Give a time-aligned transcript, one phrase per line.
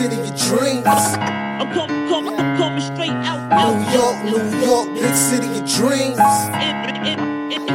[0.00, 0.86] city of dreams.
[0.86, 5.68] I'm coming, coming, I'm coming straight out, out, New York, New York, big city of
[5.68, 6.16] dreams.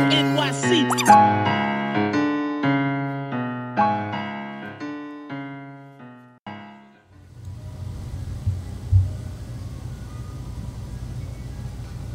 [0.10, 0.90] NYC.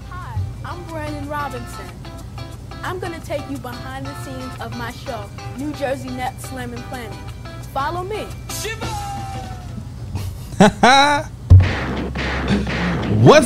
[0.08, 1.86] Hi, I'm Brandon Robinson.
[2.82, 6.82] I'm going to take you behind the scenes of my show, New Jersey Net Slamming
[6.88, 7.16] Planet.
[7.72, 8.26] Follow me.
[10.60, 10.76] What's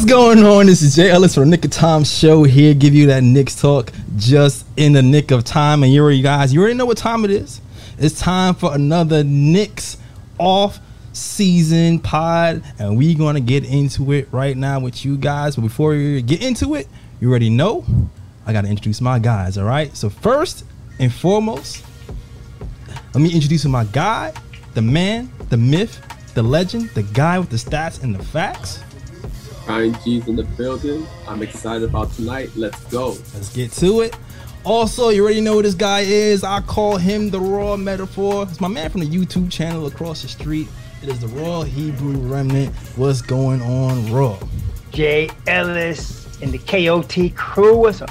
[0.05, 0.66] going on?
[0.66, 2.74] This is Jay Ellis from Knick of Time Show here.
[2.74, 5.84] Give you that Knicks talk just in the nick of time.
[5.84, 7.60] And you already guys, you already know what time it is.
[7.98, 9.96] It's time for another Knicks
[10.38, 10.80] off
[11.12, 15.55] season pod, and we're gonna get into it right now with you guys.
[15.55, 16.88] But before we get into it,
[17.20, 17.86] you already know
[18.44, 19.56] I gotta introduce my guys.
[19.56, 19.96] All right.
[19.96, 20.64] So first
[20.98, 21.84] and foremost,
[23.14, 24.33] let me introduce my guy,
[24.74, 26.00] the man, the myth,
[26.34, 28.81] the legend, the guy with the stats and the facts.
[29.69, 31.06] Ryan G's in the building.
[31.27, 32.50] I'm excited about tonight.
[32.55, 33.11] Let's go.
[33.34, 34.17] Let's get to it.
[34.64, 36.42] Also, you already know who this guy is.
[36.42, 38.45] I call him the Raw Metaphor.
[38.45, 40.69] It's my man from the YouTube channel across the street.
[41.03, 42.75] It is the Raw Hebrew Remnant.
[42.97, 44.39] What's going on, Raw?
[44.91, 47.77] Jay Ellis and the KOT crew.
[47.77, 48.11] What's up?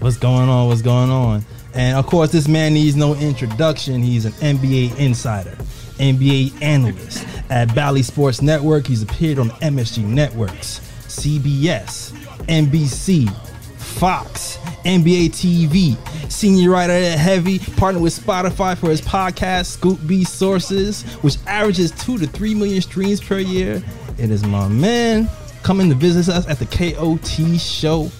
[0.00, 0.68] What's going on?
[0.68, 1.44] What's going on?
[1.74, 4.02] And of course, this man needs no introduction.
[4.02, 5.56] He's an NBA insider,
[5.98, 8.86] NBA analyst at Bally Sports Network.
[8.86, 12.12] He's appeared on MSG Networks, CBS,
[12.46, 13.30] NBC,
[13.78, 20.24] Fox, NBA TV, senior writer at Heavy, partnered with Spotify for his podcast, Scoop B
[20.24, 23.82] Sources, which averages two to three million streams per year.
[24.18, 25.28] It is my man
[25.62, 28.10] coming to visit us at the KOT show.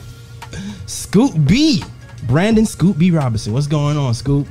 [0.86, 1.84] Scoop B,
[2.26, 3.52] Brandon Scoop B Robinson.
[3.52, 4.46] What's going on, Scoop?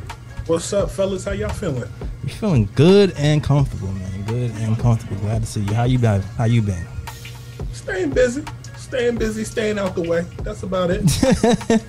[0.48, 1.26] What's up, fellas?
[1.26, 1.90] How y'all feeling?
[2.28, 4.26] You feeling good and comfortable, man.
[4.26, 5.16] Good and comfortable.
[5.22, 5.74] Glad to see you.
[5.74, 6.22] How you been?
[6.22, 6.86] How you been?
[7.72, 8.44] Staying busy,
[8.76, 10.26] staying busy, staying out the way.
[10.44, 11.04] That's about it.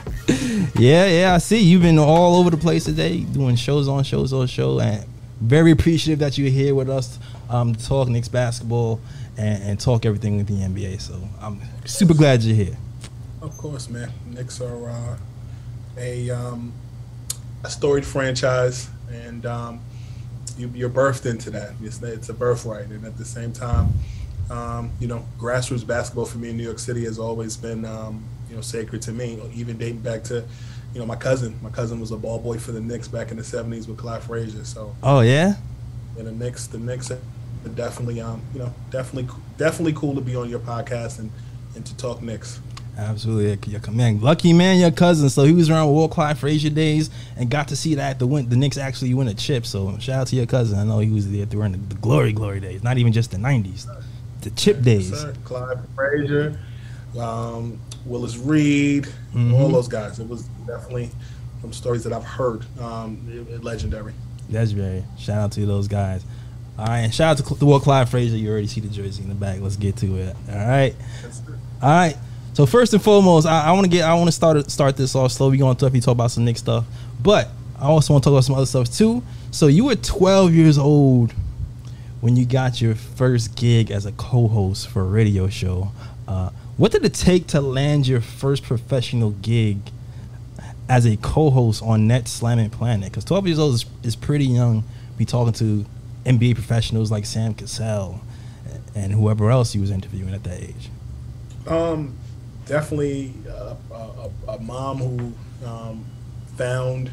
[0.77, 1.35] Yeah, yeah.
[1.35, 4.79] I see you've been all over the place today, doing shows on shows on show,
[4.79, 5.05] and
[5.41, 7.19] very appreciative that you're here with us,
[7.49, 9.01] um, to talk Knicks basketball
[9.39, 11.01] and, and talk everything with the NBA.
[11.01, 12.77] So I'm super glad you're here.
[13.41, 14.13] of course, man.
[14.27, 15.17] Knicks are uh,
[15.97, 16.75] a um,
[17.65, 19.81] a storied franchise, and um,
[20.59, 21.73] you, you're birthed into that.
[21.83, 23.89] It's, it's a birthright, and at the same time,
[24.51, 28.25] um, you know, grassroots basketball for me in New York City has always been, um,
[28.49, 29.41] you know, sacred to me.
[29.55, 30.45] Even dating back to,
[30.95, 31.59] you know, my cousin.
[31.63, 34.23] My cousin was a ball boy for the Knicks back in the '70s with Clyde
[34.23, 34.65] Frazier.
[34.65, 35.55] So, Oh yeah.
[36.19, 37.19] and the Knicks, the Knicks are
[37.75, 41.31] definitely, um, you know, definitely, definitely cool to be on your podcast and
[41.77, 42.61] and to talk Knicks.
[42.99, 45.31] Absolutely, your man, lucky man, your cousin.
[45.31, 48.49] So he was around Walt Clyde Frazier days and got to see that the win,
[48.49, 49.65] the Knicks actually win a chip.
[49.67, 50.79] So shout out to your cousin.
[50.81, 52.83] I know he was there during the, the glory, glory days.
[52.83, 53.87] Not even just the '90s,
[54.41, 55.11] the chip days.
[55.17, 56.59] Sir, Clyde Frazier,
[57.19, 59.55] um, Willis Reed, Mhm.
[59.55, 60.19] all those guys.
[60.19, 61.11] It was definitely
[61.61, 64.13] from stories that I've heard, um, it- it legendary.
[64.51, 66.23] That's very shout out to those guys.
[66.77, 68.37] All right, and shout out to Cl- the Walt Clyde Frazier.
[68.37, 69.61] You already see the jersey in the back.
[69.61, 70.37] Let's get to it.
[70.51, 70.95] All right,
[71.83, 72.17] all right.
[72.59, 75.15] So first and foremost, I, I want to get I want to start start this
[75.15, 75.49] off slow.
[75.49, 76.85] We going to definitely talk about some Knick stuff,
[77.23, 79.23] but I also want to talk about some other stuff too.
[79.53, 81.33] So you were 12 years old
[82.21, 85.93] when you got your first gig as a co-host for a radio show.
[86.27, 89.79] Uh, what did it take to land your first professional gig
[90.89, 93.09] as a co-host on Net Slamming Planet?
[93.09, 94.83] Because 12 years old is, is pretty young.
[95.17, 95.87] Be talking to
[96.27, 98.21] NBA professionals like Sam Cassell
[98.97, 100.91] and whoever else he was interviewing at that age.
[101.69, 102.17] Um,
[102.69, 106.05] definitely a, a, a mom who um,
[106.57, 107.11] found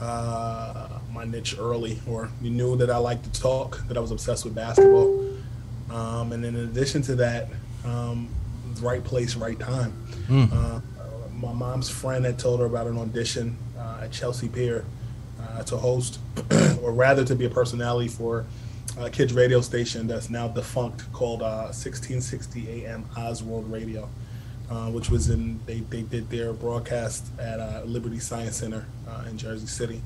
[0.00, 4.10] uh, my niche early, or you knew that I liked to talk, that I was
[4.10, 5.26] obsessed with basketball.
[5.90, 7.48] Um, and in addition to that,
[7.84, 8.28] um,
[8.80, 9.92] right place, right time.
[10.28, 10.52] Mm.
[10.52, 10.80] Uh,
[11.34, 14.84] my mom's friend had told her about an audition uh, at Chelsea Pier
[15.40, 16.18] uh, to host,
[16.82, 18.46] or rather to be a personality for
[18.98, 24.08] a kids radio station that's now defunct called uh, 1660 AM Oswald Radio,
[24.70, 29.24] uh, which was in they, they did their broadcast at uh, Liberty Science Center uh,
[29.28, 30.00] in Jersey City,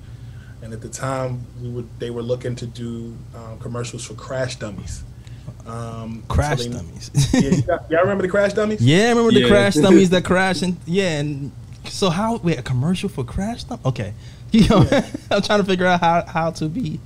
[0.63, 4.57] and at the time we would they were looking to do uh, commercials for Crash
[4.57, 5.05] Dummies.
[5.67, 7.11] Um, so Crash they- dummies.
[7.35, 8.81] yeah, you got- y'all remember the Crash Dummies?
[8.81, 11.19] yeah, I remember the crash dummies that crash and yeah.
[11.21, 11.53] And
[11.87, 13.81] so how wait a commercial for crash dummy?
[13.85, 14.15] Okay,
[14.53, 14.87] you know,
[15.31, 17.01] I'm trying to figure out how how to be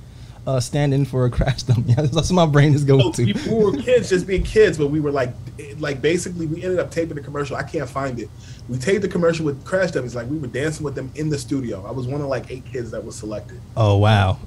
[0.47, 1.93] uh, standing for a crash dummy.
[1.97, 3.33] That's what my brain is going So to.
[3.33, 5.33] we were kids, just being kids, but we were like,
[5.77, 7.55] like basically, we ended up taping the commercial.
[7.55, 8.29] I can't find it.
[8.67, 10.15] We taped the commercial with Crash Dummies.
[10.15, 11.85] Like we were dancing with them in the studio.
[11.87, 13.59] I was one of like eight kids that was selected.
[13.75, 14.37] Oh wow,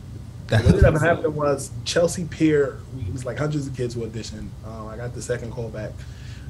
[0.49, 2.79] That- what ended up happening was Chelsea Pier.
[3.07, 4.49] It was like hundreds of kids who auditioned.
[4.67, 5.91] Um, I got the second call back,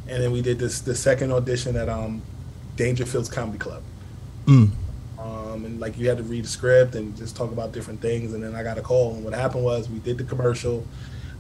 [0.08, 2.22] and then we did this the second audition at um,
[2.76, 3.82] Dangerfields Comedy Club.
[4.46, 4.70] Mm.
[5.52, 8.32] Um, and like you had to read the script and just talk about different things.
[8.34, 10.87] And then I got a call, and what happened was we did the commercial,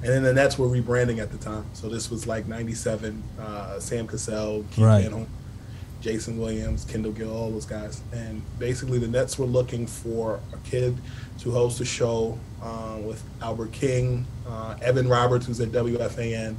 [0.02, 1.64] and then the Nets were rebranding at the time.
[1.72, 3.22] So this was like '97.
[3.40, 5.10] Uh, Sam Cassell, Keith Right.
[5.10, 5.26] Horn,
[6.00, 8.02] Jayson Williams, Kendall Gill, all those guys.
[8.12, 10.96] And basically, the Nets were looking for a kid
[11.38, 16.56] to host a show uh, with Albert King, uh, Evan Roberts, who's at WFAN,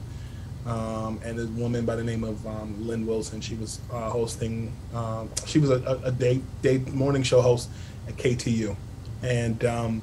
[0.66, 3.42] um, and a woman by the name of um, Lynn Wilson.
[3.42, 4.72] She was uh, hosting.
[4.94, 7.70] Um, she was a, a, day day morning show host
[8.08, 8.76] at KTU,
[9.22, 10.02] and um,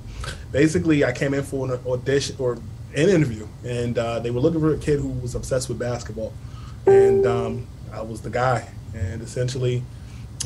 [0.52, 2.54] basically, I came in for an audition or
[2.94, 6.32] an interview, and uh, they were looking for a kid who was obsessed with basketball,
[6.86, 8.68] and um, I was the guy.
[8.94, 9.82] And essentially,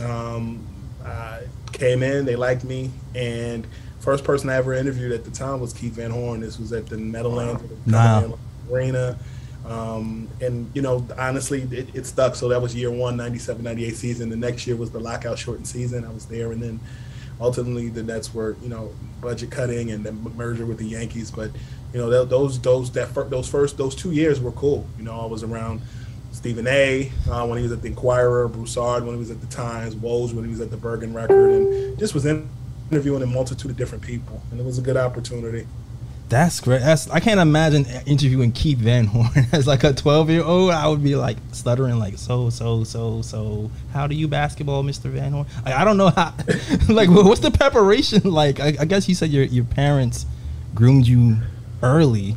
[0.03, 0.67] um,
[1.05, 3.67] I came in, they liked me, and
[4.01, 6.41] first person I ever interviewed at the time was Keith Van Horn.
[6.41, 8.39] This was at the Meadowlands Wow.
[8.71, 9.19] Arena.
[9.65, 12.35] Um, and, you know, honestly, it, it stuck.
[12.35, 14.29] So that was year one, 97 98 season.
[14.29, 16.05] The next year was the lockout shortened season.
[16.05, 16.53] I was there.
[16.53, 16.81] And then
[17.41, 21.31] ultimately the Nets were, you know, budget cutting and then merger with the Yankees.
[21.31, 21.51] But,
[21.93, 24.87] you know, tho- those, those, that those first, those two years were cool.
[24.99, 25.81] You know, I was around
[26.33, 27.11] Stephen A.
[27.31, 30.35] Uh, when he was at the Inquirer, Broussard when he was at the Times, Woj
[30.35, 32.51] when he was at the Bergen Record, and just was in-
[32.91, 35.67] interviewing a multitude of different people, and it was a good opportunity.
[36.29, 36.81] That's great.
[36.81, 40.71] That's I can't imagine interviewing Keith Van Horn as like a twelve year old.
[40.71, 43.71] I would be like stuttering, like so so so so.
[43.93, 45.47] How do you basketball, Mister Van Horn?
[45.65, 46.35] Like, I don't know how.
[46.88, 48.59] like, what's the preparation like?
[48.59, 50.25] I, I guess you said your your parents
[50.75, 51.37] groomed you
[51.82, 52.37] early.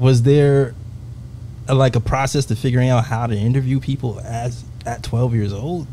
[0.00, 0.74] Was there
[1.68, 5.52] a, like a process to figuring out how to interview people as at twelve years
[5.52, 5.86] old?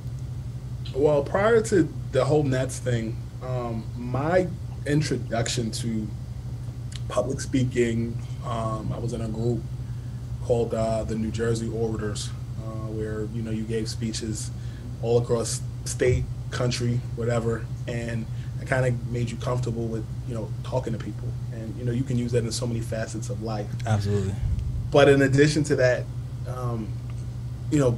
[0.96, 4.48] Well, prior to the whole Nets thing, um, my
[4.86, 6.08] introduction to
[7.08, 9.62] public speaking, um, I was in a group
[10.44, 12.30] called uh, the New Jersey Orators,
[12.60, 14.52] uh, where you know you gave speeches
[15.02, 18.26] all across state, country, whatever, and
[18.62, 21.92] it kind of made you comfortable with you know talking to people, and you know
[21.92, 23.68] you can use that in so many facets of life.
[23.86, 24.34] Absolutely.
[24.92, 26.04] But in addition to that,
[26.48, 26.88] um,
[27.72, 27.98] you know,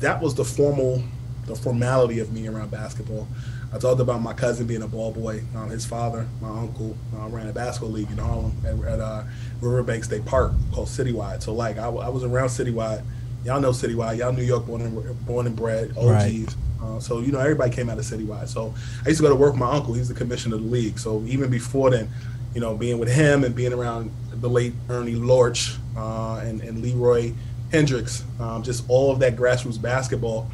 [0.00, 1.02] that was the formal,
[1.46, 3.28] the formality of me around basketball.
[3.72, 5.42] I talked about my cousin being a ball boy.
[5.54, 9.24] Um, his father, my uncle, uh, ran a basketball league in Harlem at, at uh,
[9.60, 11.42] Riverbank State Park called Citywide.
[11.42, 13.04] So like I was around Citywide.
[13.44, 14.18] Y'all know Citywide.
[14.18, 16.04] Y'all New York born and born and bred OGs.
[16.06, 16.56] Right.
[16.82, 18.48] Uh, so you know everybody came out of Citywide.
[18.48, 18.74] So
[19.04, 19.94] I used to go to work with my uncle.
[19.94, 20.98] He's the commissioner of the league.
[20.98, 22.08] So even before then,
[22.54, 26.80] you know, being with him and being around the late Ernie Lorch uh, and, and
[26.82, 27.32] Leroy
[27.72, 30.50] Hendricks, um, just all of that grassroots basketball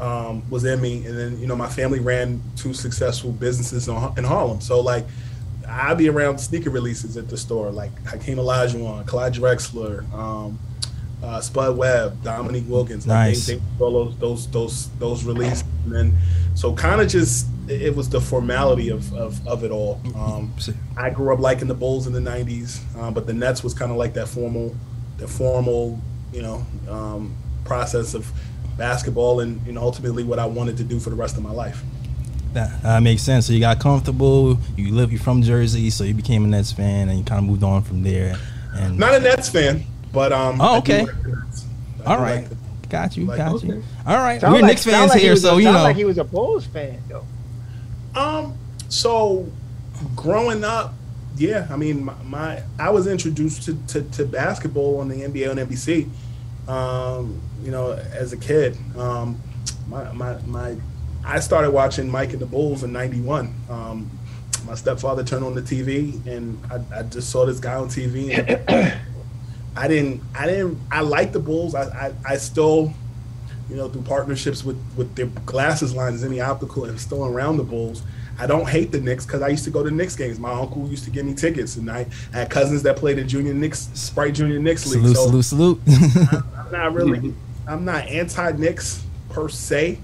[0.00, 1.04] um, was in me.
[1.06, 4.60] And then, you know, my family ran two successful businesses in, in Harlem.
[4.60, 5.06] So, like,
[5.68, 10.58] I'd be around sneaker releases at the store, like Hakeem Olajuwon, Clyde Drexler, um,
[11.22, 13.06] uh, Spud Webb, Dominique Wilkins.
[13.06, 13.46] Like, Nice.
[13.46, 16.18] They, they those those those those releases, and then
[16.54, 20.00] so kind of just it was the formality of of, of it all.
[20.16, 20.52] Um,
[20.96, 23.90] I grew up liking the Bulls in the '90s, uh, but the Nets was kind
[23.92, 24.74] of like that formal,
[25.18, 26.00] the formal,
[26.32, 28.32] you know, um, process of
[28.80, 31.52] basketball, and you know, ultimately what I wanted to do for the rest of my
[31.52, 31.82] life.
[32.54, 33.46] That, that makes sense.
[33.46, 34.58] So you got comfortable.
[34.76, 35.12] You live.
[35.12, 37.82] You're from Jersey, so you became a Nets fan, and you kind of moved on
[37.84, 38.36] from there.
[38.74, 40.60] And Not a Nets fan, but um.
[40.60, 41.04] Oh, okay.
[41.04, 41.66] like the Nets.
[42.04, 42.56] I all do right, like the-
[42.88, 43.84] got you, like- got you.
[44.06, 45.82] All right, Sound we're like- Knicks fans like he here, was a- so you know.
[45.82, 47.24] like he was a Bulls fan though.
[48.20, 49.46] Um, so
[50.16, 50.94] growing up,
[51.36, 55.48] yeah, I mean, my, my I was introduced to, to, to basketball on the NBA
[55.50, 56.08] on NBC.
[56.68, 59.40] Um, you know, as a kid, um,
[59.88, 60.76] my, my my
[61.24, 63.54] I started watching Mike and the Bulls in '91.
[63.68, 64.10] Um,
[64.66, 68.38] my stepfather turned on the TV, and I, I just saw this guy on TV.
[68.38, 69.00] And
[69.76, 71.74] I didn't, I didn't, I like the Bulls.
[71.74, 72.92] I, I, I still
[73.70, 77.62] you know, through partnerships with with their glasses lines, any optical, and still around the
[77.62, 78.02] Bulls.
[78.38, 80.38] I don't hate the Knicks because I used to go to Knicks games.
[80.38, 83.54] My uncle used to give me tickets, and I had cousins that played in Junior
[83.54, 85.14] Knicks, Sprite Junior Knicks League.
[85.14, 86.42] salute, so salute, salute.
[86.56, 87.34] I'm not really,
[87.66, 89.98] I'm not anti Knicks per se.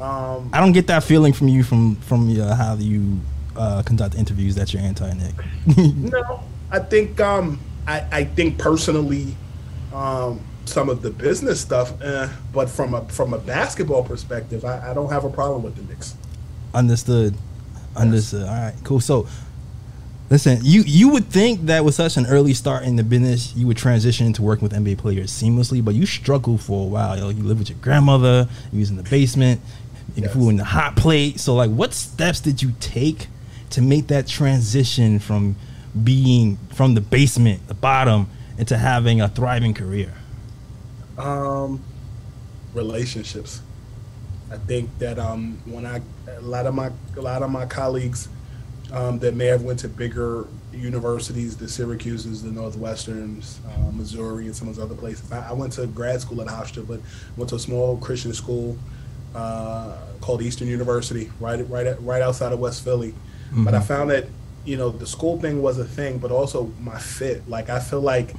[0.00, 3.20] Um, I don't get that feeling from you from from uh, how you
[3.56, 5.34] uh, conduct interviews that you're anti-Knick.
[5.76, 9.36] no, I think um, I, I think personally,
[9.92, 14.90] um, some of the business stuff, eh, but from a from a basketball perspective, I,
[14.90, 16.14] I don't have a problem with the Knicks.
[16.72, 17.34] Understood.
[17.96, 18.48] Understood.
[18.48, 19.00] All right, cool.
[19.00, 19.26] So,
[20.30, 23.66] listen, you you would think that with such an early start in the business, you
[23.66, 27.18] would transition into working with NBA players seamlessly, but you struggled for a while.
[27.18, 28.48] Yo, you live with your grandmother.
[28.72, 29.60] You was in the basement.
[30.16, 30.32] You Yes.
[30.32, 31.38] food in the hot plate.
[31.38, 33.28] So, like, what steps did you take
[33.70, 35.54] to make that transition from
[36.02, 40.12] being from the basement, the bottom, into having a thriving career?
[41.16, 41.80] Um,
[42.74, 43.60] relationships.
[44.50, 48.28] I think that um, when I a lot of my a lot of my colleagues
[48.92, 54.56] um, that may have went to bigger universities, the Syracuses, the Northwesterns, uh, Missouri, and
[54.56, 55.30] some of those other places.
[55.32, 57.00] I, I went to grad school at Hofstra, but
[57.36, 58.76] went to a small Christian school
[59.34, 63.14] uh, called Eastern University, right right at, right outside of West Philly.
[63.52, 64.26] But I found that
[64.64, 67.48] you know the school thing was a thing, but also my fit.
[67.48, 68.34] Like I feel like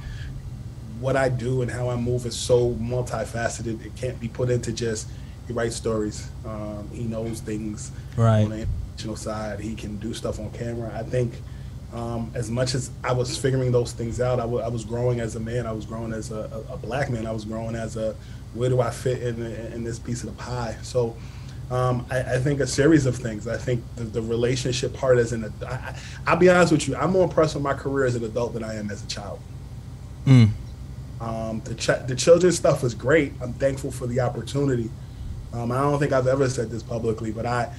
[1.00, 3.84] what I do and how I move is so multifaceted.
[3.84, 5.08] It can't be put into just
[5.46, 6.28] he writes stories.
[6.46, 8.44] Um, he knows things Right.
[8.44, 8.81] on the international
[9.16, 9.60] side.
[9.60, 10.92] He can do stuff on camera.
[10.94, 11.34] I think
[11.92, 15.36] um, as much as I was figuring those things out, I I was growing as
[15.36, 15.66] a man.
[15.66, 17.26] I was growing as a, a, a black man.
[17.26, 18.14] I was growing as a
[18.54, 20.76] where do I fit in in this piece of the pie?
[20.82, 21.16] So.
[21.70, 23.48] Um, I, I think a series of things.
[23.48, 26.94] I think the, the relationship part as an I, I'll be honest with you.
[26.96, 29.40] I'm more impressed with my career as an adult than I am as a child.
[30.26, 30.50] Mm.
[31.22, 33.32] Um, the ch- the children's stuff is great.
[33.40, 34.90] I'm thankful for the opportunity.
[35.52, 37.72] Um, I don't think I've ever said this publicly, but I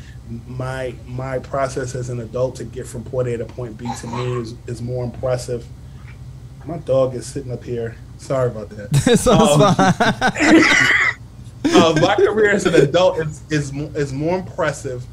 [0.48, 4.08] my my process as an adult to get from point A to point B to
[4.08, 5.66] me is, is more impressive.
[6.66, 7.98] My dog is sitting up here.
[8.18, 8.90] Sorry about that.
[11.66, 11.76] Um, it's fine.
[11.76, 15.06] uh, my career as an adult is is, is more impressive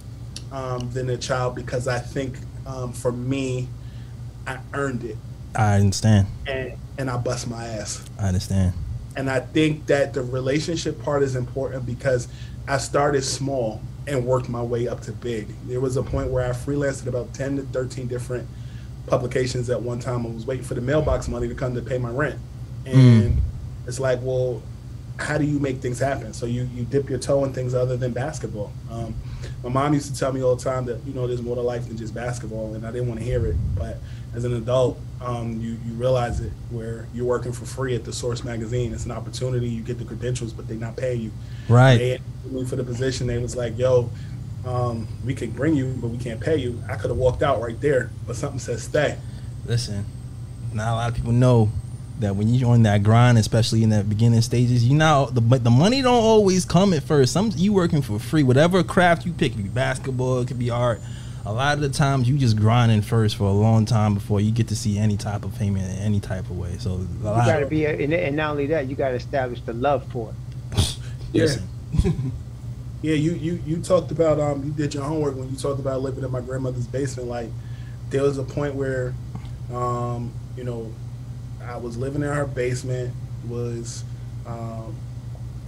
[0.52, 3.68] um, than a child because I think um, for me,
[4.46, 5.16] I earned it
[5.54, 6.26] I understand.
[6.46, 8.04] and and I bust my ass.
[8.18, 8.74] I understand.
[9.16, 12.28] And I think that the relationship part is important because
[12.68, 15.48] I started small and worked my way up to big.
[15.66, 18.48] There was a point where I freelanced at about 10 to 13 different
[19.06, 20.26] publications at one time.
[20.26, 22.38] I was waiting for the mailbox money to come to pay my rent.
[22.86, 23.40] And
[23.86, 24.62] it's like, well,
[25.16, 26.32] how do you make things happen?
[26.32, 28.72] So you, you dip your toe in things other than basketball.
[28.90, 29.14] Um,
[29.62, 31.62] my mom used to tell me all the time that, you know, there's more to
[31.62, 33.56] life than just basketball, and I didn't want to hear it.
[33.76, 33.98] But
[34.34, 38.12] as an adult, um, you, you realize it where you're working for free at the
[38.12, 38.92] Source magazine.
[38.92, 39.68] It's an opportunity.
[39.68, 41.32] You get the credentials, but they're not paying you.
[41.70, 41.98] Right.
[41.98, 43.26] They asked me for the position.
[43.26, 44.10] They was like, yo,
[44.66, 46.82] um, we could bring you, but we can't pay you.
[46.88, 49.16] I could have walked out right there, but something says stay.
[49.66, 50.04] Listen,
[50.72, 51.70] not a lot of people know
[52.18, 55.64] that when you're on that grind, especially in that beginning stages, you know the but
[55.64, 57.32] the money don't always come at first.
[57.32, 60.58] Some you working for free, whatever craft you pick, it could be basketball, it could
[60.58, 61.00] be art.
[61.46, 64.50] A lot of the times you just grinding first for a long time before you
[64.50, 66.76] get to see any type of payment in any type of way.
[66.78, 69.14] So a You got to be, a, and, and not only that, you got to
[69.14, 70.34] establish the love for it.
[71.32, 71.56] Yeah.
[73.02, 76.02] Yeah, you you you talked about um you did your homework when you talked about
[76.02, 77.28] living in my grandmother's basement.
[77.28, 77.48] Like
[78.10, 79.14] there was a point where
[79.72, 80.92] um, you know,
[81.62, 83.14] I was living in her basement,
[83.48, 84.04] was
[84.46, 84.94] um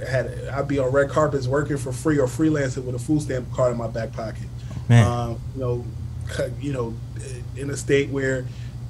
[0.06, 3.50] had I'd be on red carpets working for free or freelancing with a food stamp
[3.52, 4.48] card in my back pocket.
[4.88, 5.06] Man.
[5.06, 5.84] Um, you know,
[6.60, 6.94] you know,
[7.56, 8.44] in a state where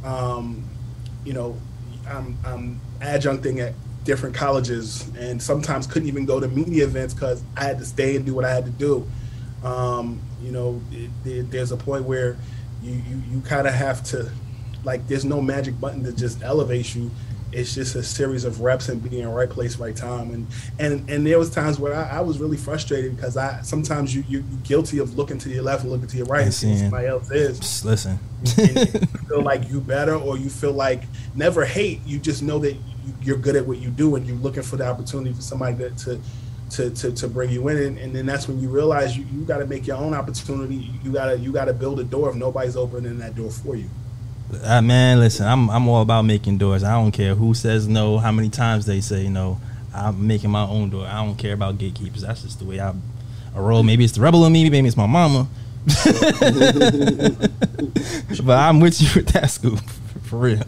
[0.04, 0.64] um,
[1.24, 1.56] you know,
[2.08, 7.42] I'm I'm adjuncting at different colleges and sometimes couldn't even go to media events because
[7.56, 9.06] I had to stay and do what I had to do.
[9.64, 12.36] Um, you know, it, it, there's a point where
[12.82, 14.30] you you, you kind of have to
[14.84, 17.10] like there's no magic button that just elevates you.
[17.52, 20.30] It's just a series of reps and being in the right place, right time.
[20.32, 20.46] And
[20.80, 24.24] and and there was times where I, I was really frustrated because I sometimes you
[24.26, 26.78] you you're guilty of looking to your left and looking to your right And seeing
[26.78, 28.18] somebody else is Just listen.
[28.58, 31.02] and you feel like you better or you feel like
[31.34, 32.74] never hate you just know that
[33.22, 35.90] you're good at what you do and you're looking for the opportunity for somebody to
[35.90, 36.20] to
[36.70, 39.44] to, to, to bring you in and, and then that's when you realize you, you
[39.44, 42.30] got to make your own opportunity you got to you got to build a door
[42.30, 43.90] if nobody's opening that door for you
[44.64, 46.82] Uh, man, listen, I'm I'm all about making doors.
[46.84, 49.58] I don't care who says no, how many times they say no.
[49.94, 51.06] I'm making my own door.
[51.06, 52.22] I don't care about gatekeepers.
[52.22, 52.90] That's just the way I,
[53.54, 53.82] I roll.
[53.82, 54.68] Maybe it's the rebel in me.
[54.68, 55.48] Maybe it's my mama.
[58.44, 59.80] but I'm with you with that scoop
[60.22, 60.62] for real.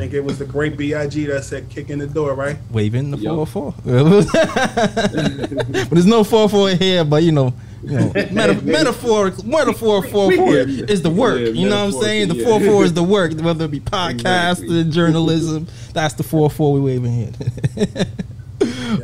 [0.00, 3.10] I think it was the great big that said kick in the door right Waving
[3.10, 3.48] the Yup.
[3.48, 3.74] 404.
[5.82, 7.52] but there's no 44 here, but you know,
[7.82, 11.40] you know meta- metaphor, metaphor 44 is the work.
[11.40, 12.28] Yeah, you know what I'm saying?
[12.28, 12.86] The metaphorically, 44 yeah.
[12.86, 14.84] is the work, whether it be podcasting, Exactly.
[14.84, 15.66] journalism.
[15.92, 17.32] That's the 44 we waving here.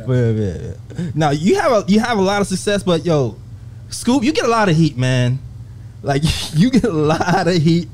[0.07, 1.11] But, yeah, yeah.
[1.13, 3.35] Now you have a you have a lot of success, but yo,
[3.89, 5.37] Scoop, you get a lot of heat, man.
[6.01, 6.23] Like
[6.55, 7.87] you get a lot of heat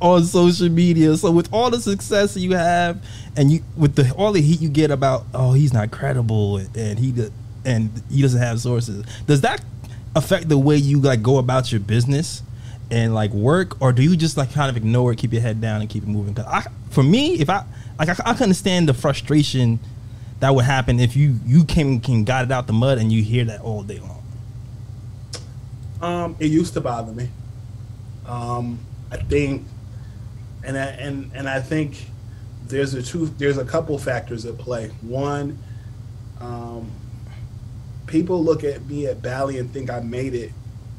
[0.00, 1.16] on social media.
[1.16, 3.02] So with all the success you have,
[3.36, 6.98] and you with the all the heat you get about, oh, he's not credible, and
[6.98, 7.14] he
[7.64, 9.04] and he doesn't have sources.
[9.26, 9.64] Does that
[10.14, 12.42] affect the way you like go about your business
[12.90, 15.60] and like work, or do you just like kind of ignore it, keep your head
[15.60, 16.32] down, and keep it moving?
[16.32, 17.64] Because I, for me, if I
[17.98, 19.78] like, I, I can understand the frustration
[20.40, 23.22] that would happen if you you came can got it out the mud and you
[23.22, 24.22] hear that all day long.
[26.00, 27.28] Um, it used to bother me.
[28.24, 28.78] Um,
[29.10, 29.66] I think
[30.64, 32.10] and I, and and I think
[32.66, 34.88] there's a two there's a couple factors at play.
[35.02, 35.58] One,
[36.40, 36.90] um,
[38.06, 40.52] people look at me at Bally and think I made it,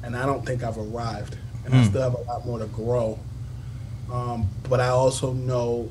[0.03, 1.89] and I don't think I've arrived, and I Hmm.
[1.89, 3.19] still have a lot more to grow.
[4.11, 5.89] Um, but I also know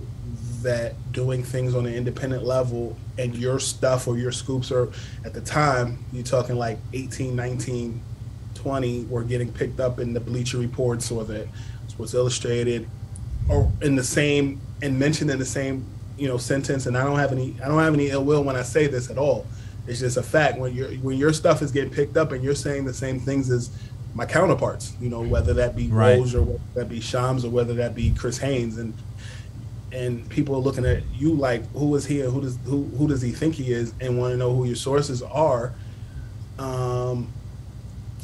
[0.63, 4.89] that doing things on an independent level and your stuff or your scoops are
[5.25, 8.01] at the time you're talking like 18 19
[8.57, 11.47] 20 were getting picked up in the bleacher reports or the
[11.99, 12.89] sports illustrated
[13.49, 15.85] or in the same and mentioned in the same
[16.17, 18.55] you know sentence and i don't have any i don't have any ill will when
[18.55, 19.45] i say this at all.
[19.89, 20.59] It's just a fact.
[20.59, 23.51] When your when your stuff is getting picked up and you're saying the same things
[23.51, 23.71] as
[24.15, 26.19] my counterparts you know whether that be Right.
[26.19, 28.93] Rose or whether that be Shams or whether that be Chris Haynes and
[29.91, 33.09] and people are looking at you like who is he and who does who who
[33.09, 35.73] does he think he is and want to know who your sources are.
[36.59, 37.33] Um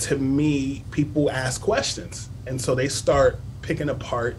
[0.00, 4.36] to me people ask questions and so they start picking apart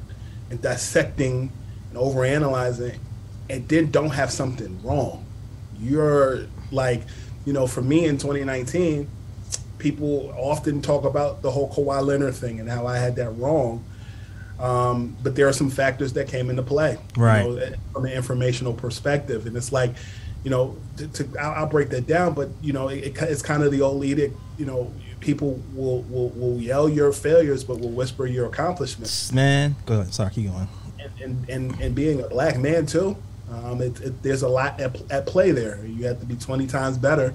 [0.50, 1.51] and dissecting
[1.89, 2.98] and overanalyzing
[3.50, 5.25] and then don't have something wrong
[5.79, 7.01] you're like
[7.46, 9.08] you know for me in 2019
[9.77, 13.84] people often talk about the whole Kawhi Leonard thing and how I had that wrong
[14.60, 17.46] um, but there are some factors that came into play, Right.
[17.46, 19.91] You know, from an informational perspective, and it's like,
[20.44, 23.41] you know, to, to I'll, I'll break that down, but you know, it, it, it's
[23.41, 24.36] kind of the old edict.
[24.58, 24.94] You know,
[25.25, 29.32] people will, will will yell your failures, but will whisper your accomplishments.
[29.34, 30.13] Man, go ahead.
[30.13, 30.70] Sorry, keep going.
[31.00, 33.17] And and and, and being a black man too,
[33.51, 35.84] um, it, it, there's a lot at, at play there.
[35.86, 37.34] You have to be 20 times better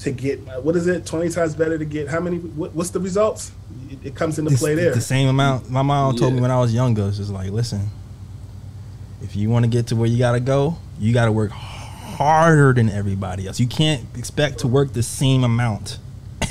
[0.00, 1.06] to get what is it?
[1.06, 2.38] 20 times better to get how many?
[2.38, 3.52] What, what's the results?
[3.90, 4.94] It, it comes into It's play there.
[4.94, 5.70] The same amount.
[5.70, 7.08] My mom told me when I was younger.
[7.08, 7.88] It's just like, listen,
[9.22, 12.90] if you want to get to where you gotta go, you gotta work harder than
[12.90, 13.58] everybody else.
[13.58, 15.98] You can't expect to work the same amount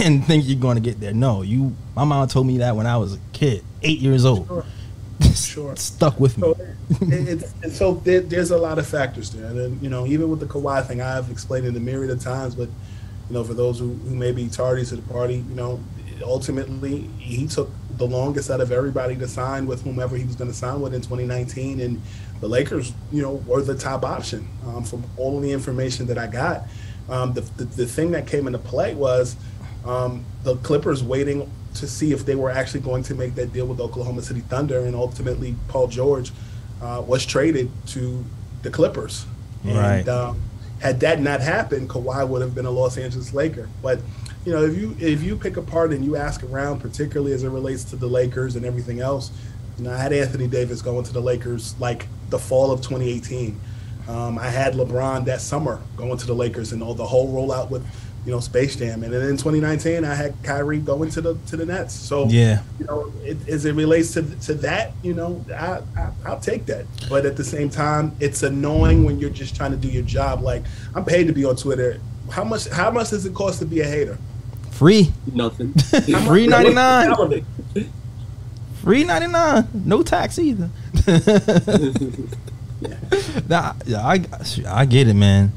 [0.02, 1.14] and think you're going to get there.
[1.14, 1.76] No, you.
[1.96, 4.48] My mom told me that when I was a kid, eight years old.
[4.48, 4.66] Sure.
[5.36, 5.76] Sure.
[5.76, 6.54] Stuck with me.
[6.54, 6.58] So,
[7.02, 9.46] it, and so there, there's a lot of factors there.
[9.46, 12.22] And then, you know, even with the Kawhi thing, I've explained it a myriad of
[12.22, 12.70] times, but
[13.30, 15.80] you know, for those who, who may be tardy to the party, you know,
[16.24, 20.50] ultimately he took the longest out of everybody to sign with whomever he was going
[20.50, 22.02] to sign with in 2019, and
[22.40, 26.28] the Lakers, you know, were the top option um, from all the information that I
[26.28, 26.64] got.
[27.10, 29.36] Um, the, the the thing that came into play was
[29.86, 33.66] um, the Clippers waiting to see if they were actually going to make that deal
[33.66, 36.32] with Oklahoma City Thunder, and ultimately Paul George
[36.82, 38.24] uh, was traded to
[38.62, 39.26] the Clippers.
[39.64, 40.00] Right.
[40.00, 40.42] And um,
[40.80, 43.70] had that not happened, Kawhi would have been a Los Angeles Laker.
[43.82, 44.00] But
[44.46, 47.50] you know, if you if you pick apart and you ask around, particularly as it
[47.50, 49.32] relates to the Lakers and everything else,
[49.78, 53.60] you know, I had Anthony Davis going to the Lakers like the fall of 2018.
[54.08, 57.70] Um, I had LeBron that summer going to the Lakers and all the whole rollout
[57.70, 57.86] with
[58.26, 61.58] you know Space Jam, and then in 2019 I had Kyrie going to the to
[61.58, 61.94] the Nets.
[61.94, 62.62] So Yeah.
[62.80, 66.66] you know, it, as it relates to to that, you know, I, I I'll take
[66.68, 66.86] that.
[67.10, 70.42] But at the same time, it's annoying when you're just trying to do your job.
[70.42, 70.64] Like
[70.96, 72.00] I'm paid to be on Twitter.
[72.30, 74.18] How much how much does it cost to be a hater?
[74.72, 75.12] Free.
[75.34, 75.74] Nothing.
[75.92, 77.46] How much- Free 99.
[78.82, 79.68] Free ninety nine.
[79.74, 80.70] No tax either.
[83.48, 84.24] nah, yeah, I
[84.68, 85.52] I get it, man.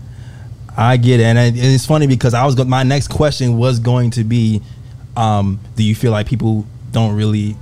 [0.76, 3.78] I get it, and it- it's funny because I was go- my next question was
[3.78, 4.60] going to be,
[5.16, 7.56] um, do you feel like people don't really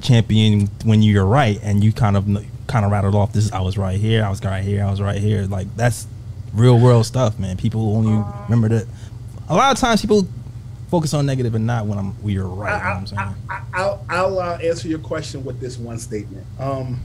[0.00, 2.26] champion when you're right, and you kind of
[2.66, 3.52] kind of rattled off this?
[3.52, 5.46] I was right here, I was right here, I was right here.
[5.46, 6.06] Like that's
[6.52, 7.56] real world stuff, man.
[7.56, 8.86] People only remember that.
[9.48, 10.26] A lot of times, people
[10.90, 12.72] focus on negative and not when I'm when you're right.
[12.72, 13.34] what I'm saying?
[13.50, 16.44] I, I'll, I'll uh, answer your question with this one statement.
[16.58, 17.00] Um,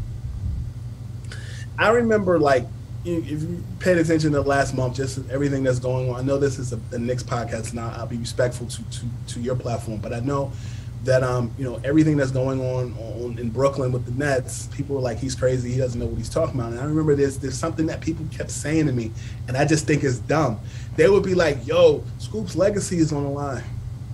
[1.77, 2.65] I remember, like,
[3.03, 6.19] if you paid attention to the last month, just everything that's going on.
[6.19, 9.39] I know this is a, the Knicks podcast, now I'll be respectful to, to to
[9.39, 10.51] your platform, but I know
[11.03, 14.67] that um, you know everything that's going on, on in Brooklyn with the Nets.
[14.67, 15.71] People were like, "He's crazy.
[15.71, 18.25] He doesn't know what he's talking about." And I remember there's there's something that people
[18.31, 19.11] kept saying to me,
[19.47, 20.59] and I just think it's dumb.
[20.95, 23.63] They would be like, "Yo, Scoop's legacy is on the line."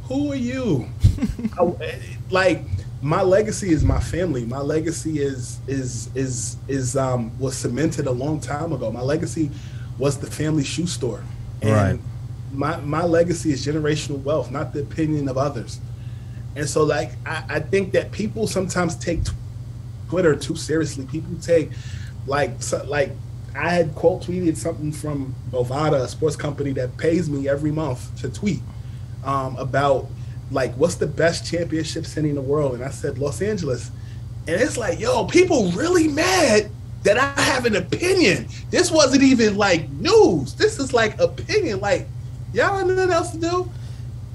[0.04, 0.88] Who are you?
[1.60, 2.64] I- like
[3.02, 4.46] my legacy is my family.
[4.46, 8.92] My legacy is is is is um was cemented a long time ago.
[8.92, 9.52] My legacy
[9.98, 11.24] was the family shoe store.
[11.62, 12.00] And Right.
[12.54, 15.80] my my legacy is generational wealth, not the opinion of others.
[16.56, 19.20] And so like I, I think that people sometimes take
[20.10, 21.06] Twitter too seriously.
[21.06, 21.72] People take
[22.26, 23.12] like so, like
[23.56, 28.20] I had quote tweeted something from Bovada, a sports company that pays me every month
[28.22, 28.62] to tweet
[29.24, 30.08] um, about
[30.52, 33.92] like what's the best championship city in the world, and I said Los Angeles,
[34.48, 36.70] and it's like yo, people really mad
[37.04, 38.48] that I have an opinion.
[38.70, 40.56] This wasn't even like news.
[40.56, 41.80] This is like opinion.
[41.80, 42.08] Like
[42.54, 43.72] y'all have nothing else to do.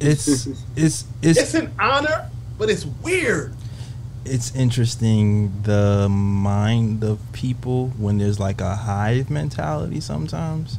[0.00, 0.46] It's
[0.76, 3.54] it's it's It's an honor, but it's weird.
[4.24, 10.78] it's interesting the mind of people when there's like a hive mentality sometimes.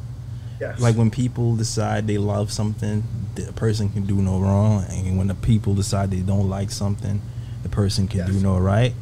[0.62, 0.80] Yes.
[0.80, 3.04] Like when people decide they love something,
[3.36, 7.22] the person can do no wrong, and when the people decide they don't like something,
[7.64, 8.94] the person can do no right.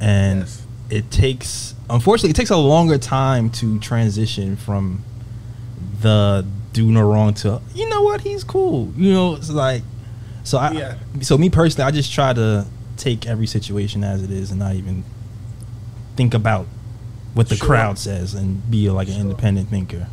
[0.00, 0.62] And Yes.
[0.90, 5.04] it takes, unfortunately, it takes a longer time to transition from
[6.00, 8.90] the do no wrong to you know what he's cool.
[8.96, 9.82] You know, it's like
[10.42, 10.94] so I Yeah.
[11.20, 14.74] so me personally, I just try to take every situation as it is and not
[14.74, 15.04] even
[16.16, 16.66] think about
[17.34, 17.66] what the Sure.
[17.68, 19.22] crowd says and be like an Sure.
[19.22, 20.08] independent thinker.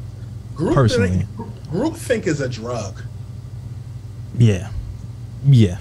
[0.56, 1.26] Group personally.
[1.72, 3.02] group think is a drug.
[4.38, 4.72] Yeah.
[5.46, 5.78] Yeah.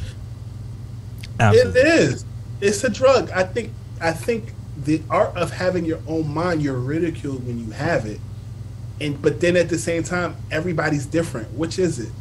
[1.41, 1.81] Absolutely.
[1.81, 2.25] It is.
[2.61, 3.31] It's a drug.
[3.31, 3.73] I think.
[4.01, 4.53] I think
[4.85, 8.21] the art of having your own mind, you're ridiculed when you have it,
[9.01, 11.53] and but then at the same time, everybody's different.
[11.55, 12.13] Which is it?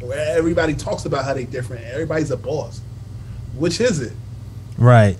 [0.00, 1.84] Where everybody talks about how they different.
[1.84, 2.80] Everybody's a boss.
[3.56, 4.12] Which is it?
[4.78, 5.18] Right.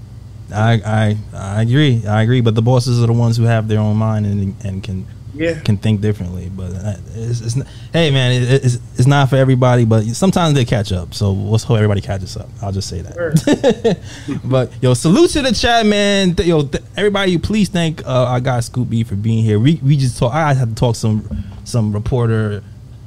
[0.53, 2.07] I I I agree.
[2.07, 2.41] I agree.
[2.41, 5.61] But the bosses are the ones who have their own mind and and can Yeah.
[5.61, 6.51] can think differently.
[6.55, 9.85] But uh, it's, it's not, hey man, it, it's it's not for everybody.
[9.85, 11.15] But sometimes they catch up.
[11.15, 12.49] So let's hope everybody catches up.
[12.63, 14.01] I'll just say that.
[14.45, 16.35] but yo, salute to the chat, man.
[16.39, 19.59] Yo, everybody, please thank uh, our guy Scoop B for being here.
[19.59, 20.33] We we just talk.
[20.35, 22.63] I had to talk some some reporter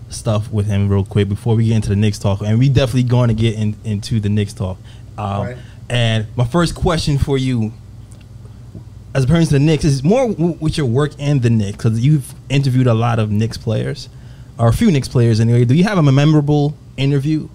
[0.09, 3.03] stuff with him real quick before we get into the Knicks talk, and we definitely
[3.03, 4.77] going to get in, into the Knicks talk.
[5.17, 5.57] Um, Right.
[5.89, 7.73] And my first question for you,
[9.15, 11.99] as pertains to the Knicks, is more w- with your work in the Knicks because
[11.99, 14.09] you've interviewed a lot of Knicks players,
[14.57, 15.65] or a few Knicks players anyway.
[15.65, 17.49] Do you have a memorable interview?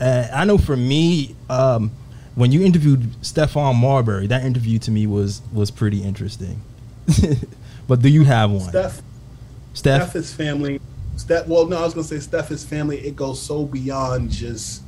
[0.00, 1.90] Uh, I know for me, um,
[2.34, 6.60] when you interviewed Stephon Marbury, that interview to me was was pretty interesting.
[7.88, 9.02] but do you have one, Steph.
[9.72, 10.02] Steph?
[10.02, 10.80] Steph is family.
[11.16, 11.46] Steph.
[11.46, 12.98] Well, no, I was gonna say Steph is family.
[12.98, 14.82] It goes so beyond just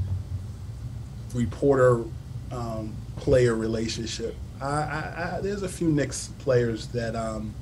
[1.34, 2.04] reporter
[2.52, 4.36] um, player relationship.
[4.60, 7.54] I, I, I, there's a few Knicks players that um,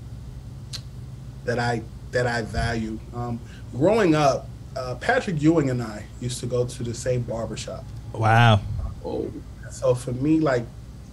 [1.44, 2.98] that I that I value.
[3.14, 3.40] Um,
[3.72, 7.84] growing up, uh, Patrick Ewing and I used to go to the same barbershop.
[8.12, 8.60] Wow.
[9.04, 9.30] Oh,
[9.70, 10.64] So for me, like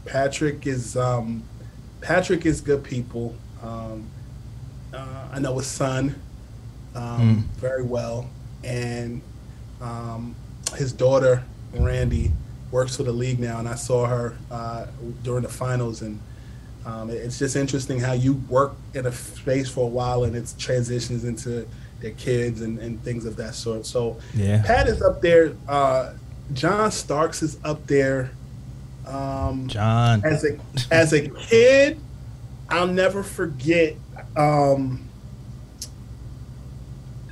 [0.06, 1.44] Patrick is um,
[2.02, 3.36] Patrick is good people.
[3.62, 4.08] Um,
[4.94, 6.16] uh, I know his son
[6.96, 8.30] um, very well,
[8.64, 9.22] and
[9.82, 10.36] um,
[10.76, 11.44] his daughter
[11.74, 12.32] Randi
[12.76, 14.88] works for the league now, and I saw her uh,
[15.24, 16.20] during the finals, and
[16.86, 20.54] um, it's just interesting how you work in a space for a while, and it
[20.60, 21.66] transitions into
[22.02, 23.86] their kids and, and things of that sort.
[23.86, 24.62] So Yeah.
[24.62, 25.56] Pat is up there.
[25.70, 26.16] Uh,
[26.52, 28.32] John Starks is up there.
[29.08, 30.22] Um, John.
[30.26, 30.60] as a
[30.92, 31.98] as a kid,
[32.70, 33.96] I'll never forget.
[34.36, 35.08] Um,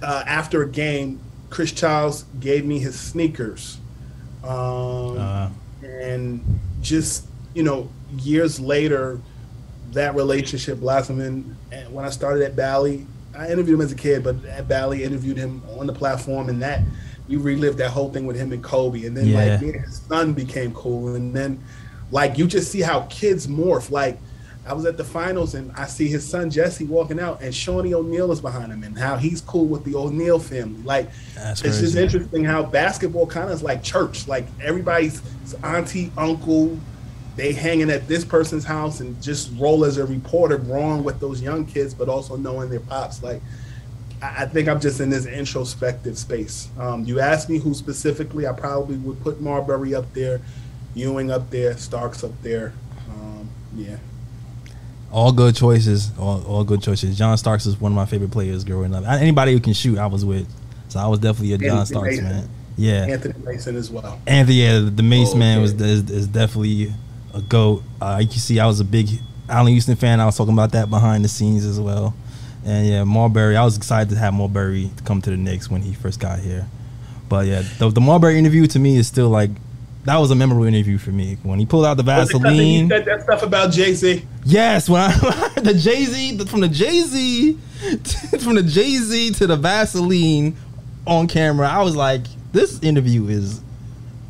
[0.01, 3.77] uh, after a game, Chris Childs gave me his sneakers,
[4.43, 5.49] um, Uh,
[5.82, 6.43] and
[6.82, 9.19] just you know, years later,
[9.91, 11.21] that relationship blossomed.
[11.21, 14.67] And and when I started at Bally, I interviewed him as a kid, but at
[14.67, 16.88] Bally, interviewed him on the platform, and that
[17.27, 19.06] we relived that whole thing with him and Kobe.
[19.06, 19.36] And then Yeah.
[19.36, 21.63] like me and his son became cool, and then
[22.12, 23.89] like you just see how kids morph.
[23.91, 24.23] Like
[24.65, 27.93] I was at the finals and I see his son Jesse walking out, and Shaunie
[27.93, 30.82] O'Neal is behind him, and how he's cool with the O'Neal family.
[30.84, 34.28] Like That's it's just interesting how basketball kind of is like church.
[34.28, 35.21] Like everybody's
[35.63, 36.80] auntie, uncle,
[37.36, 41.41] they hanging at this person's house and just roll as a reporter, wrong with those
[41.41, 43.21] young kids, but also knowing their pops.
[43.21, 43.41] Like
[44.21, 46.69] I I think I'm just in this introspective space.
[46.80, 50.39] Um, you ask me who specifically, I probably would put Marbury up there,
[50.95, 52.73] Ewing up there, Starks up there.
[53.10, 53.97] Um, yeah.
[55.13, 56.12] All good choices.
[56.17, 57.17] All, all good choices.
[57.17, 59.06] John Starks is one of my favorite players growing up.
[59.08, 60.47] Anybody who can shoot, I was with.
[60.89, 62.23] So I was definitely a John Anthony Starks Mason.
[62.26, 62.49] man.
[62.78, 63.06] Yeah.
[63.08, 64.19] Anthony Mason as well.
[64.28, 66.91] Anthony, yeah, the Mace Oh, man was is, is definitely
[67.34, 67.84] a goat.
[68.02, 69.08] Uh, you can see I was a big
[69.47, 70.19] Allan Houston fan.
[70.19, 72.15] I was talking about that behind the scenes as well.
[72.65, 73.56] And yeah, Marbury.
[73.56, 76.67] I was excited to have Marbury come to the Knicks when he first got here.
[77.30, 79.52] But yeah, the, the Marbury interview to me is still like
[80.05, 82.41] that was a memorable interview for me when he pulled out the Was it 'cause
[82.51, 82.89] he Vaseline.
[82.89, 84.25] said that stuff about Jay Z.
[84.45, 85.11] Yes, when I
[85.61, 87.53] the Jay Z from the Jay Z
[88.39, 90.55] from the Jay Z to the Vaseline
[91.07, 93.61] on camera, I was like, this interview is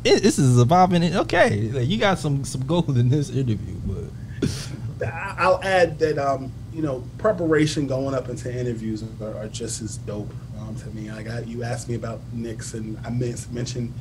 [0.04, 1.02] it, this is a popping.
[1.16, 6.18] Okay, like, you got some some gold in this interview, but I- I'll add that
[6.18, 10.86] um, you know preparation going up into interviews are, are just as dope um, to
[10.90, 11.10] me.
[11.10, 13.92] I got you asked me about Knicks, and I mentioned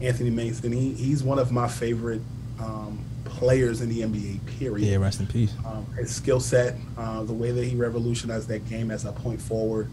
[0.00, 0.72] Anthony Mason.
[0.72, 2.22] He he's one of my favorite
[2.60, 4.40] um, players in the NBA.
[4.58, 4.86] Period.
[4.86, 5.52] yeah, rest in peace.
[5.64, 9.40] um, his skill set, uh, the way that he revolutionized that game as a point
[9.40, 9.88] forward,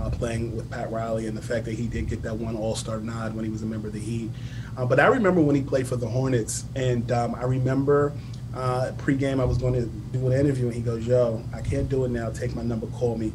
[0.00, 2.74] uh, playing with Pat Riley, and the fact that he did get that one All
[2.74, 4.30] Star nod when he was a member of the Heat.
[4.76, 8.12] Uh, but I remember when he played for the Hornets, and um, I remember
[8.54, 9.84] Uh, pre-game, I was going to
[10.16, 12.30] do an interview, and he goes, "Yo, I can't do it now.
[12.30, 13.30] Take my number, call me."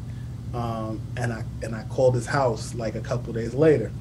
[0.52, 3.92] Um, and I and I called his house like a couple days later.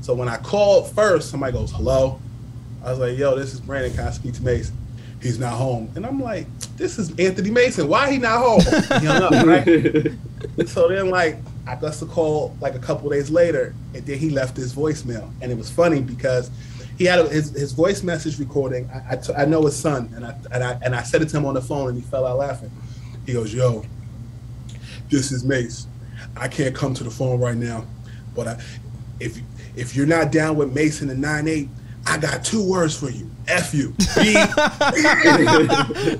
[0.00, 2.20] So when I called first, somebody goes, "Hello."
[2.84, 3.92] I was like, "Yo, this is Brandon.
[3.92, 4.76] Can I speak to Mason?"
[5.20, 7.88] He's not home, and I'm like, "This is Anthony Mason.
[7.88, 8.60] Why he not home?"
[9.00, 10.12] He hung up, right?
[10.66, 11.36] so then, like,
[11.66, 15.30] I got the call like a couple days later, and then he left his voicemail,
[15.42, 16.50] and it was funny because
[16.96, 18.88] he had a, his his voice message recording.
[18.90, 21.28] I, I, t- I know his son, and I and I and I said it
[21.30, 22.70] to him on the phone, and he fell out laughing.
[23.26, 23.84] He goes, "Yo,
[25.10, 25.86] this is Mace.
[26.36, 27.84] I can't come to the phone right now,
[28.34, 28.62] but I,
[29.18, 29.38] if
[29.76, 31.68] if you're not down with Mason and nine eight,
[32.06, 33.30] I got two words for you.
[33.46, 33.94] F you.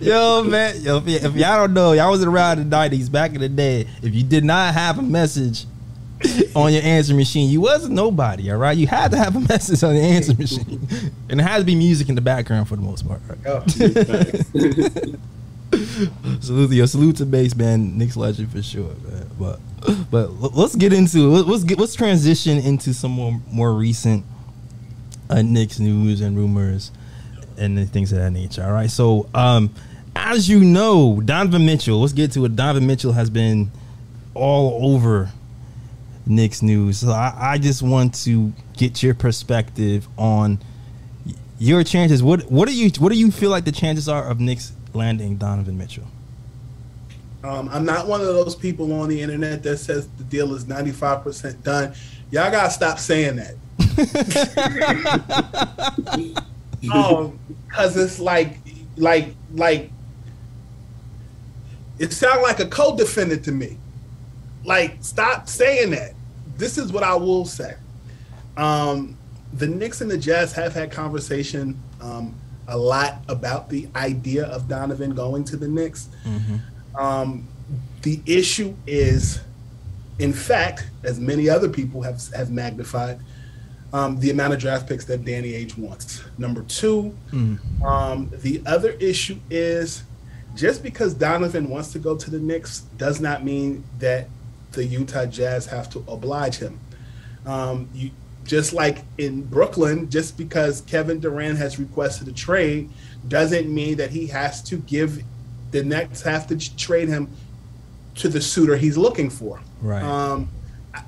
[0.01, 3.35] Yo, man, yo, if, y- if y'all don't know, y'all was around the nineties back
[3.35, 3.87] in the day.
[4.03, 5.67] If you did not have a message
[6.55, 8.51] on your answer machine, you wasn't nobody.
[8.51, 10.87] All right, you had to have a message on the answer machine,
[11.29, 13.21] and it had to be music in the background for the most part.
[13.29, 13.39] Right?
[13.47, 13.65] Oh,
[16.41, 19.31] salute your salute to base man, Knick's legend for sure, man.
[19.39, 19.61] But
[20.11, 21.47] but let's get into it.
[21.47, 24.25] Let's get let's transition into some more more recent
[25.29, 26.91] uh, Knicks news and rumors
[27.57, 28.65] and things of that nature.
[28.65, 28.91] All right.
[28.91, 29.73] So um,
[30.17, 32.01] as you know, Donovan Mitchell.
[32.01, 32.57] Let's get to it.
[32.57, 33.71] Donovan Mitchell has been
[34.35, 35.31] all over
[36.27, 36.99] Knicks news.
[36.99, 40.61] So I, I just want to get your perspective on
[41.59, 42.23] your chances.
[42.23, 45.37] What what do you what do you feel like the chances are of Knicks landing
[45.37, 46.07] Donovan Mitchell?
[47.43, 50.67] Um, I'm not one of those people on the internet that says the deal is
[50.67, 51.95] 95% done.
[52.31, 53.55] Y'all gotta stop saying that.
[56.93, 58.59] um, cause it's like,
[58.97, 59.91] like, like,
[61.99, 63.79] it sounds like a co-defendant to me.
[64.65, 66.13] Like, stop saying that.
[66.57, 67.75] This is what I will say.
[68.57, 69.17] Um,
[69.55, 72.35] the Knicks and the Jazz have had conversation um,
[72.69, 76.09] a lot about the idea of Donovan going to the Knicks.
[76.99, 77.47] Um,
[78.03, 79.41] the issue is,
[80.19, 83.19] in fact, as many other people have have magnified,
[83.93, 86.23] um, the amount of draft picks that Danny Ainge wants.
[86.39, 87.15] Number two,
[87.85, 90.03] um, the other issue is
[90.55, 94.29] just because Donovan wants to go to the Knicks does not mean that
[94.73, 96.79] the Utah Jazz have to oblige him.
[97.47, 98.11] Um, you
[98.51, 102.91] just like in Brooklyn, just because Kevin Durant has requested a trade
[103.29, 105.23] doesn't mean that he has to give
[105.71, 107.29] the Nets have to trade him
[108.17, 109.61] to the suitor he's looking for.
[109.81, 110.03] Right.
[110.03, 110.49] Um,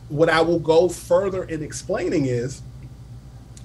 [0.09, 2.63] what I will go further in explaining is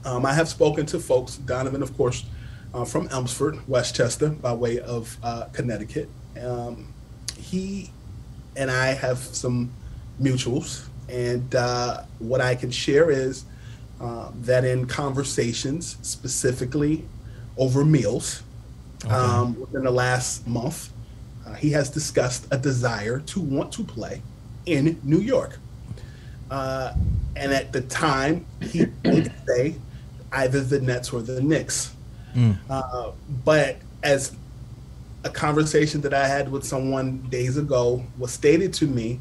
[0.04, 2.26] um, I have spoken to folks, Donovan, of course,
[2.74, 6.10] uh, from Elmsford, Westchester, by way of uh, Connecticut.
[6.42, 6.92] Um,
[7.38, 7.92] he
[8.56, 9.72] and I have some
[10.20, 13.46] mutuals, and uh, what I can share is
[14.00, 17.06] uh, that in conversations, specifically
[17.58, 18.44] over meals,
[19.10, 20.92] um, within the last month,
[21.46, 24.22] uh, he has discussed a desire to want to play
[24.66, 25.60] in New York.
[26.50, 26.94] Uh,
[27.36, 29.76] and at the time, he would say
[30.32, 31.94] either the Nets or the Knicks.
[32.70, 33.12] Uh,
[33.44, 34.36] but as
[35.24, 39.20] a conversation that I had with someone days ago was stated to me,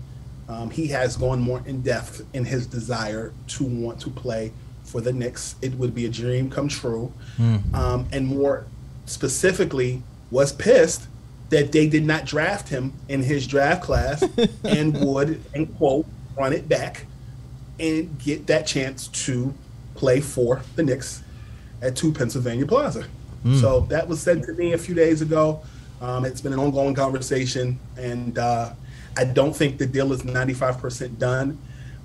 [0.48, 4.52] um, he has gone more in depth in his desire to want to play
[4.96, 5.56] for the Knicks.
[5.60, 7.12] It would be a dream come true.
[7.74, 8.64] Um, and more
[9.04, 11.06] specifically, was pissed
[11.50, 14.24] that they did not draft him in his draft class
[14.64, 17.04] and would, and quote, run it back
[17.78, 19.52] and get that chance to
[19.96, 21.22] play for the Knicks
[21.82, 23.04] at 2 Pennsylvania Plaza.
[23.60, 25.62] So that was said to me a few days ago.
[26.00, 28.72] Um, it's been an ongoing conversation, and uh,
[29.16, 31.58] I don't think the deal is 95% done.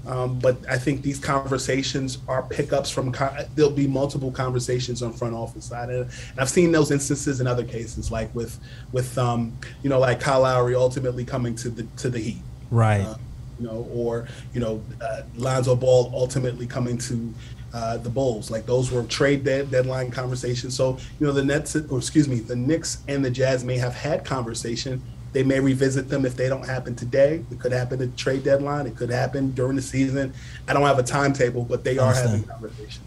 [0.08, 3.14] Um, but I think these conversations are pickups from.
[3.56, 7.48] There'll be multiple conversations on front office side, and, and I've seen those instances in
[7.48, 8.60] other cases, like with
[8.92, 12.38] with um, you know, like Kyle Lowry ultimately coming to the to the Heat
[12.72, 13.02] Right.
[13.02, 13.16] uh,
[13.60, 17.34] you know, or you know, uh, Lonzo Ball ultimately coming to
[17.74, 18.50] uh, the Bulls.
[18.50, 20.76] Like those were trade dead, deadline conversations.
[20.76, 23.94] So you know, the Nets, or excuse me, the Knicks and the Jazz may have
[23.94, 25.02] had conversation.
[25.34, 27.46] They may revisit them if they don't happen today.
[27.50, 28.86] It could happen at trade deadline.
[28.86, 30.34] It could happen during the season.
[30.67, 33.02] I don't have a timetable, but they are having conversation.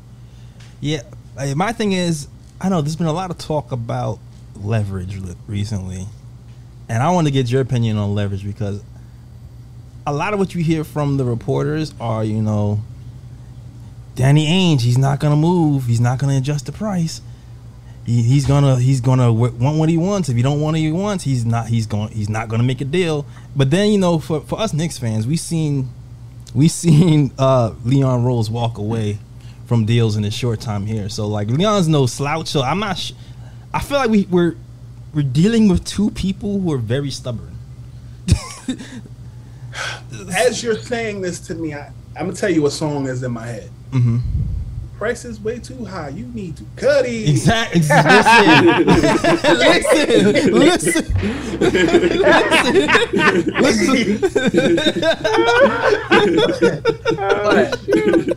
[0.81, 1.03] Yeah,
[1.55, 2.29] my thing is,
[2.61, 4.19] I know there's been a lot of talk about
[4.57, 6.07] leverage recently,
[6.89, 8.83] and I want to get your opinion on leverage because
[10.07, 12.81] a lot of what you hear from the reporters are, you know,
[14.15, 17.21] Danny Ainge, he's not gonna move, he's not gonna adjust the price.
[18.07, 20.29] He, he's gonna he's gonna want what he wants.
[20.29, 22.81] If you don't want what he wants, he's not he's going he's not gonna make
[22.81, 23.25] a deal.
[23.57, 25.89] But then you know, for for us Knicks fans, we seen
[26.55, 29.19] we seen uh, Leon Rose walk away
[29.67, 31.09] from deals in his short time here.
[31.09, 32.49] So like Leon's no slouch.
[32.49, 32.99] So I'm not.
[32.99, 33.13] Sh-
[33.73, 34.57] I feel like we we're
[35.15, 37.57] we're dealing with two people who are very stubborn.
[40.37, 43.33] As you're saying this to me, I, I'm gonna tell you what song is in
[43.33, 43.71] my head.
[43.91, 44.19] Mm-hmm.
[44.99, 46.11] Price is way too high.
[46.11, 47.29] You need to cut it.
[47.29, 47.81] Exactly.
[49.55, 51.15] Listen, listen,
[53.61, 54.21] listen,
[58.21, 58.35] listen.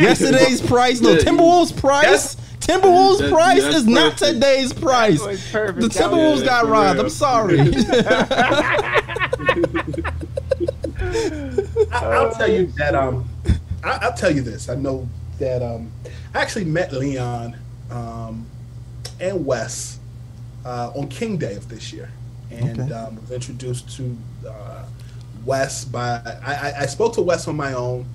[0.00, 2.36] Yesterday's price, no Timberwolves price.
[2.60, 5.20] Timberwolves That- price that's is not today's price.
[5.20, 5.80] That was perfect.
[5.80, 6.98] The Timberwolves Yeah, got robbed.
[7.00, 7.60] I'm sorry.
[11.92, 12.94] I, I'll tell you that.
[12.94, 13.28] Um,
[13.84, 14.68] I, I'll tell you this.
[14.68, 15.62] I know that.
[15.62, 15.92] Um,
[16.34, 17.56] I actually met Leon
[17.90, 18.46] um,
[19.20, 19.98] and Wes
[20.64, 22.10] uh, on King Day of this year,
[22.50, 22.92] and Okay.
[22.92, 24.16] um, was introduced to
[24.48, 24.84] uh,
[25.44, 26.20] Wes by.
[26.44, 28.06] I, I, I spoke to Wes on my own.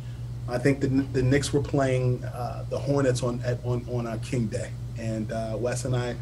[0.47, 4.17] I think the the Knicks were playing uh, the Hornets on at, on on uh,
[4.23, 6.15] King Day, and uh, Wes and I,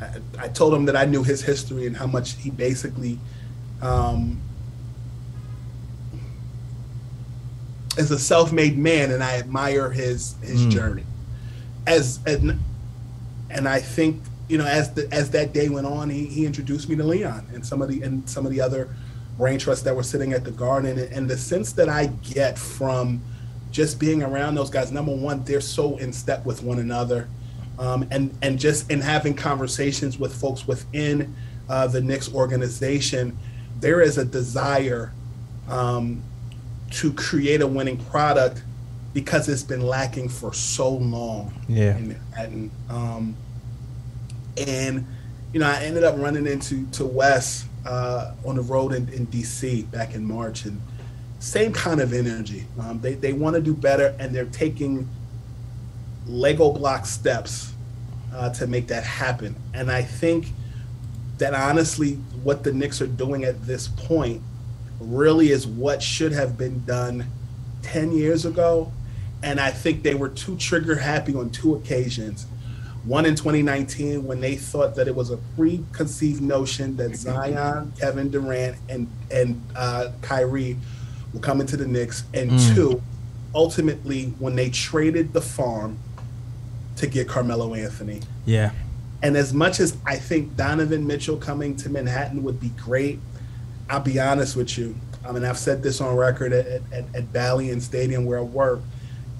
[0.00, 3.18] I, I told him that I knew his history and how much he basically.
[3.82, 4.40] Um,
[7.98, 10.70] is a self-made man, and I admire his his Mm.
[10.70, 11.04] journey.
[11.86, 12.60] As and
[13.50, 16.88] and I think you know as the as that day went on, he, he introduced
[16.88, 18.88] me to Leon and some of the and some of the other
[19.38, 22.58] brain trusts that were sitting at the garden, and, and the sense that I get
[22.58, 23.22] from
[23.70, 24.92] just being around those guys.
[24.92, 27.26] Number one, they're so in step with one another,
[27.78, 31.34] um, and and just in having conversations with folks within
[31.68, 33.36] uh, the Knicks organization,
[33.80, 35.12] there is a desire.
[35.68, 36.22] Um,
[36.90, 38.62] to create a winning product
[39.12, 41.96] because it's been lacking for so long Yeah.
[41.96, 42.70] in Manhattan.
[42.88, 43.36] Um,
[44.56, 45.06] and
[45.52, 49.26] you know, I ended up running into to Wes uh, on the road in, in
[49.26, 50.80] DC back in March, and
[51.40, 52.66] same kind of energy.
[52.78, 55.08] Um, they they want to do better, and they're taking
[56.26, 57.72] Lego block steps
[58.32, 59.56] uh, to make that happen.
[59.74, 60.48] And I think
[61.38, 64.42] that honestly, what the Knicks are doing at this point
[65.00, 67.26] really is what should have been done
[67.82, 68.92] 10 years ago.
[69.42, 72.46] And I think they were too trigger happy on two occasions.
[73.04, 78.30] One in 2019 when they thought that it was a preconceived notion that Zion, Kevin
[78.30, 80.76] Durant, and and uh, Kyrie
[81.32, 82.74] will come into the Knicks, and Mm.
[82.74, 83.02] two,
[83.54, 85.98] ultimately when they traded the farm
[86.96, 88.20] to get Carmelo Anthony.
[88.44, 88.72] Yeah.
[89.22, 93.18] And as much as I think Donovan Mitchell coming to Manhattan would be great,
[93.90, 94.94] I'll be honest with you.
[95.26, 98.80] I mean, I've said this on record at, at, at Ballion Stadium where I work.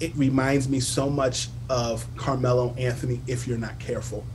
[0.01, 4.25] It reminds me so much of Carmelo Anthony if you're not careful.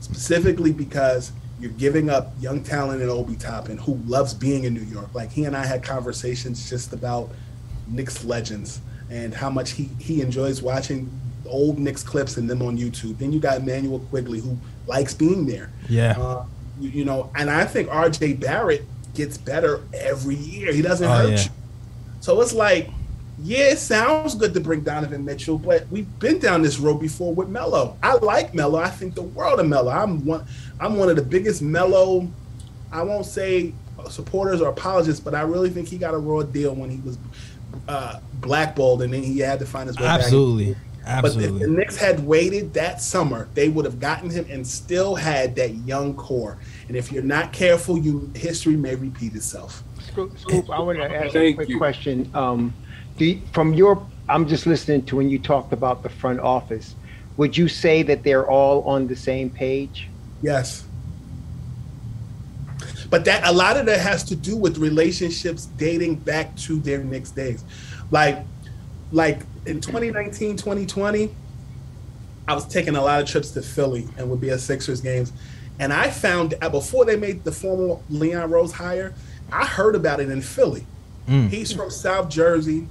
[0.00, 4.82] Specifically because you're giving up young talent in Obi Toppin who loves being in New
[4.82, 5.12] York.
[5.12, 7.30] Like he and I had conversations just about
[7.88, 11.10] Knicks legends and how much he, he enjoys watching
[11.46, 13.18] old Knicks clips and them on YouTube.
[13.18, 14.56] Then you got Immanuel Quickley who
[14.86, 15.72] likes being there.
[15.88, 16.14] Yeah.
[16.18, 16.44] Uh,
[16.80, 18.84] you, you know, and I think RJ Barrett
[19.14, 20.72] gets better every year.
[20.72, 21.44] He doesn't Oh, hurt yeah.
[21.44, 21.50] you.
[22.20, 22.88] So it's like,
[23.42, 27.34] yeah, it sounds good to bring Donovan Mitchell, but we've been down this road before
[27.34, 27.96] with Melo.
[28.02, 28.78] I like Melo.
[28.78, 29.90] I think the world of Melo.
[29.90, 30.46] I'm one.
[30.80, 32.28] I'm one of the biggest Melo.
[32.92, 33.74] I won't say
[34.08, 37.18] supporters or apologists, but I really think he got a raw deal when he was
[37.88, 40.20] uh, blackballed, and then he had to find his way back.
[40.20, 40.76] Absolutely.
[41.04, 41.70] But if the Absolutely.
[41.70, 46.14] Knicks had waited that summer, they would have gotten him and still had that young
[46.14, 46.56] core.
[46.88, 49.82] And if you're not careful, you history may repeat itself.
[50.00, 51.76] Scoop, Scoop, I want to ask a quick you.
[51.76, 52.30] question.
[52.34, 52.72] Um,
[53.18, 56.94] do you- from your, I'm just listening to when you talked about the front office.
[57.36, 60.08] Would you say that they're all on the same page?
[60.40, 60.84] Yes.
[63.10, 67.02] But that a lot of that has to do with relationships dating back to their
[67.04, 67.62] Knicks days.
[68.10, 68.44] Like
[69.12, 71.34] like in 2019, 2020,
[72.46, 75.32] I was taking a lot of trips to Philly and would be at Sixers games.
[75.78, 79.14] And I found out before they made the formal Leon Rose hire,
[79.50, 80.86] I heard about it in Philly.
[81.28, 81.48] Mm.
[81.48, 82.86] He's from South Jersey,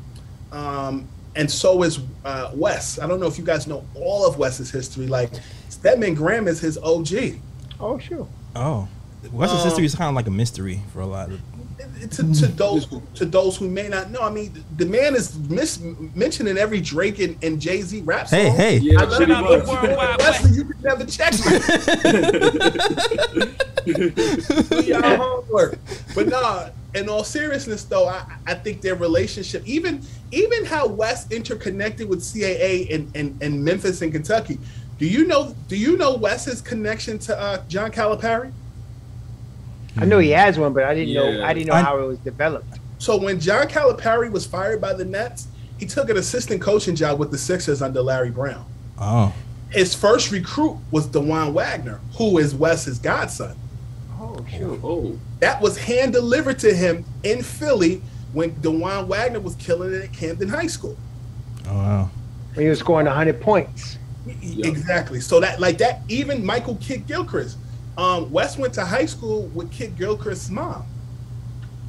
[0.52, 3.00] um, and so is uh, Wes.
[3.00, 5.08] I don't know if you guys know all of Wes's history.
[5.08, 5.30] Like
[5.70, 7.40] Stedman Graham is his OG.
[7.80, 8.28] Oh, sure.
[8.56, 8.88] Oh.
[9.32, 11.40] Western Um, history is kind of like a mystery for a lot of.
[12.12, 15.38] To, to those who, to those who may not know, I mean, the man is
[15.50, 15.79] mis-
[16.13, 18.40] mentioned in every Drake and, and Jay Z rap song.
[18.40, 18.77] Hey, hey.
[18.77, 19.42] Yeah, I love pretty it.
[19.42, 19.65] much.
[19.65, 21.60] But Wesley, you can never check me.
[24.69, 25.79] Do your homework.
[26.13, 31.31] But nah, in all seriousness, though, I, I think their relationship, even even how West
[31.31, 34.60] interconnected with CAA and, in, in Memphis and Kentucky.
[35.00, 35.56] Do you know?
[35.67, 38.52] Do you know Wes's connection to uh, John Calipari?
[39.98, 40.37] I know he mm.
[40.37, 41.44] has one, but I didn't know.
[41.44, 42.79] I didn't know I- how it was developed.
[42.98, 47.19] So when John Calipari was fired by the Nets, he took an assistant coaching job
[47.19, 48.65] with the Sixers under Larry Brown.
[48.98, 49.33] Oh.
[49.69, 53.58] His first recruit was Dajuan Wagner, who is Wes's godson.
[54.17, 54.79] Oh shoot.
[54.83, 60.04] Oh, That was hand delivered to him in Philly when Dajuan Wagner was killing it
[60.04, 60.96] at Camden High School.
[61.67, 62.10] Oh wow.
[62.54, 63.98] When he was scoring 100 points.
[64.41, 64.67] Yeah.
[64.67, 65.19] Exactly.
[65.19, 67.58] So that like that, even Michael Kidd-Gilchrist.
[67.98, 70.85] Um, Wes went to high school with Kidd-Gilchrist's mom.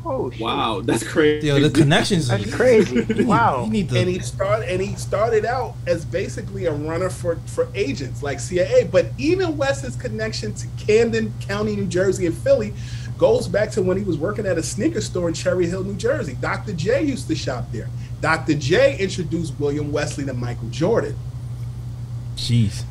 [0.07, 0.41] Oh shoot.
[0.41, 1.47] wow, that's crazy.
[1.47, 2.29] Yo, the connections.
[2.29, 3.07] That's crazy.
[3.25, 3.65] Wow.
[3.65, 3.99] You need to.
[3.99, 8.39] and he started and he started out as basically a runner for for agents like
[8.39, 8.85] CIA.
[8.85, 12.75] But even Wes's connection to Camden County, New Jersey, and Philly
[13.17, 15.97] goes back to when he was working at a sneaker store in Cherry Hill, New
[15.97, 16.37] Jersey.
[16.39, 16.75] Dr.
[16.75, 17.89] J used to shop there.
[18.21, 18.55] Dr.
[18.55, 21.17] J introduced William Wesley to Michael Jordan.
[22.37, 22.85] Jeez.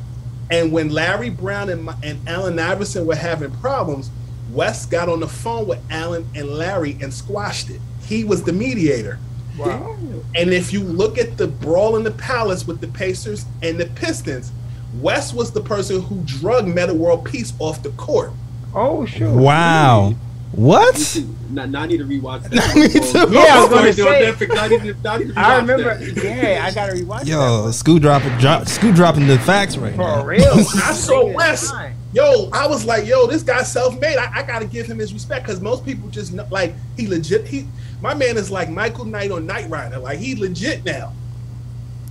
[0.50, 4.10] And when Larry Brown and, Mi- and Allen Iverson were having problems,
[4.50, 7.80] Wes got on the phone with Allen and Larry and squashed it.
[8.06, 9.18] He was the mediator.
[9.58, 9.96] Wow.
[10.34, 13.86] And if you look at the brawl in the palace with the Pacers and the
[13.86, 14.52] Pistons,
[15.00, 18.32] Wes was the person who drug Metta World Peace off the court.
[18.74, 19.30] Oh shoot.
[19.32, 20.14] Wow.
[20.56, 21.20] What?
[21.50, 22.52] Now, now I need to rewatch that.
[22.76, 23.34] Me oh, too.
[23.34, 25.42] Yeah, I was gonna dude, say- Netflix, I need to, now I need to I
[25.42, 25.94] rewatch remember.
[25.98, 26.24] that.
[26.24, 27.72] Yeah, I gotta rewatch Yo, that.
[27.72, 30.24] Scoot dropping, drop, Scoot dropping the facts right For now.
[30.24, 30.44] real.
[30.54, 31.72] I saw Wes.
[32.12, 34.16] Yo, I was like, yo, this guy's self-made.
[34.16, 37.46] I, I gotta give him his respect because most people just know, like he legit.
[37.48, 37.66] He,
[38.00, 39.98] my man is like Michael Knight on Knight Rider.
[39.98, 41.12] Like he legit now.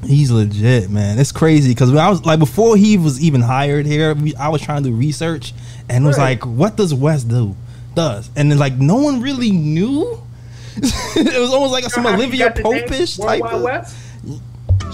[0.06, 1.18] He's legit, man.
[1.18, 4.84] It's crazy because I was like before he was even hired here, I was trying
[4.84, 5.54] to do research
[5.88, 7.56] and it was like, what does West do?
[7.96, 10.20] Does and then like no one really knew.
[10.78, 13.42] it was almost like some How he Olivia got the name Popish type.
[13.42, 13.96] Worldwide Of, West.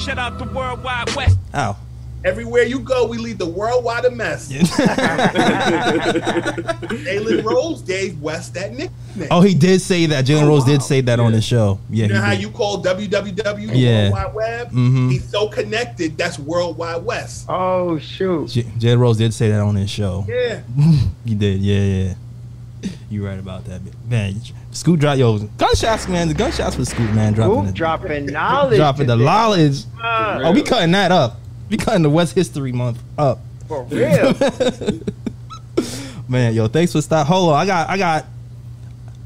[0.06, 1.38] Shout out to Worldwide West.
[1.56, 1.78] Ow.
[2.26, 4.52] Everywhere you go, we leave the worldwide a mess.
[6.12, 9.28] Jalen Rose gave West that nickname.
[9.32, 10.26] oh, he did say that.
[10.26, 11.80] Jalen Rose did say that on his show.
[11.90, 12.42] Yeah, You know he how did.
[12.42, 14.10] you call www the Yeah.
[14.12, 14.72] World Wide Web?
[14.72, 15.12] Mhm.
[15.12, 16.18] He's so connected.
[16.18, 17.46] That's World Wide West.
[17.50, 18.50] Oh shoot.
[18.50, 20.26] J- Jalen Rose did say that on his show.
[20.28, 20.62] Yeah.
[21.26, 22.14] He did, yeah, yeah.
[23.12, 24.36] You right about that, man.
[24.72, 26.28] Scoot drop, yo, gunshots, man.
[26.28, 28.78] The gunshots for Scoot, man, dropping the, dropping knowledge.
[28.78, 29.84] dropping the knowledge.
[30.00, 31.38] Uh, Oh, we cutting that up.
[31.70, 33.40] We cutting the West History Month up.
[33.68, 34.34] for real.
[36.28, 37.26] Man, yo, thanks for stop.
[37.26, 38.26] Hold on, I got, I got,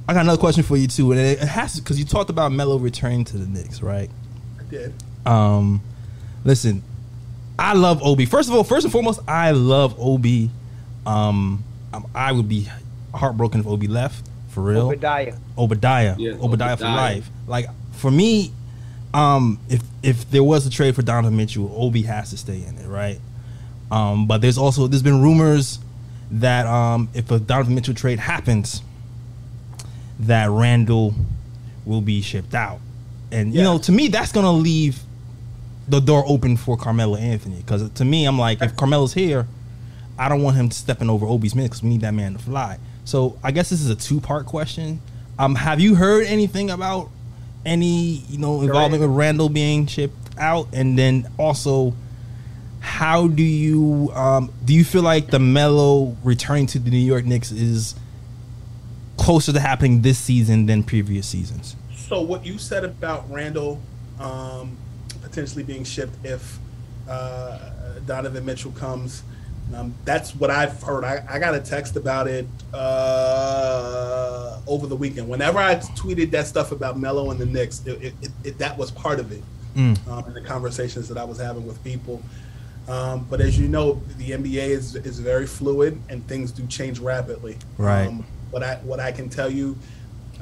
[0.08, 2.51] I got another question for you too, and it has to because you talked about
[2.54, 4.10] Melo returning to the Knicks, right?
[4.60, 4.93] I did.
[5.26, 5.82] Um,
[6.45, 6.82] listen,
[7.60, 8.26] I love Obi.
[8.26, 10.49] First of all, first and foremost, I love Obi.
[11.06, 11.66] Um,
[12.16, 12.70] I would be
[13.14, 14.88] heartbroken if Obi left for real.
[14.88, 15.36] Obadiah.
[15.57, 17.30] Obadiah, Yeah, Obadiah for life.
[17.47, 18.51] Like for me,
[19.14, 22.78] um, if if there was a trade for Donovan Mitchell, Obi has to stay in
[22.78, 23.20] it, right?
[23.91, 25.80] Um, but there's also there's been rumors
[26.32, 28.82] that um, if a Donovan Mitchell trade happens,
[30.20, 31.14] that Randle
[31.86, 32.80] will be shipped out,
[33.32, 34.99] and you know, to me, that's gonna leave
[35.88, 37.57] the door open for Carmelo Anthony.
[37.57, 39.47] Because to me, I'm like, if Carmelo's here,
[40.18, 42.78] I don't want him stepping over Obi's minutes because we need that man to fly.
[43.06, 45.01] So I guess this is a two part question.
[45.38, 47.10] Um, have you heard anything about
[47.66, 51.93] any you know involvement with Randle being shipped out, and then also?
[52.80, 57.24] How do you um, do you feel like the Melo returning to the New York
[57.24, 57.95] Knicks is
[59.18, 61.78] closer to happening this season than previous seasons?
[61.95, 63.80] So what you said about Randle
[64.20, 64.78] um,
[65.22, 66.60] potentially being shipped if
[67.10, 67.60] uh,
[68.06, 69.24] Donovan Mitchell comes,
[69.76, 71.03] um, that's what I've heard.
[71.03, 75.28] I, I got a text about it uh, over the weekend.
[75.28, 78.91] Whenever I tweeted that stuff about Melo and the Knicks, it, it, it, that was
[78.91, 79.43] part of it
[79.76, 80.07] Mm.
[80.07, 82.22] um, in the conversations that I was having with people.
[82.88, 86.99] Um, but as you know, the NBA is is very fluid and things do change
[86.99, 87.57] rapidly.
[87.80, 88.05] Right.
[88.05, 89.76] Um, what I what I can tell you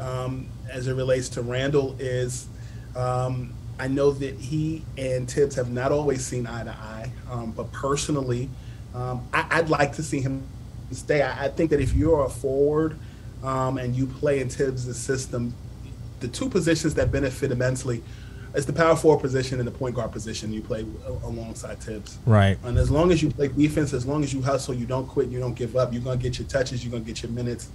[0.01, 2.47] um, as it relates to Randle is
[2.93, 7.51] um, I know that he and Thibs have not always seen eye to eye, um,
[7.51, 8.49] but personally,
[8.93, 10.43] um, I, I'd like to see him
[10.91, 11.21] stay.
[11.21, 12.97] I, I think that if you're a forward
[13.43, 15.53] um, and you play in Thibs' system,
[16.19, 18.03] the two positions that benefit immensely
[18.53, 20.85] is the power forward position and the point guard position you play
[21.23, 22.17] alongside Thibs.
[22.25, 22.57] Right.
[22.63, 25.29] And as long as you play defense, as long as you hustle, you don't quit,
[25.29, 27.69] you don't give up, you're gonna get your touches, you're gonna get your minutes,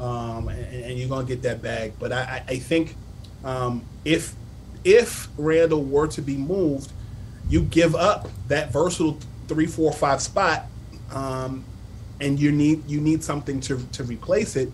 [0.00, 1.92] um, and, and you're gonna get that bag.
[1.98, 2.96] But I, I- I think
[3.44, 4.34] um, if
[4.82, 6.90] if Randle were to be moved,
[7.48, 9.18] you give up that versatile
[9.48, 10.66] three, four, five spot,
[11.12, 11.64] um,
[12.20, 14.70] and you need you need something to to replace it.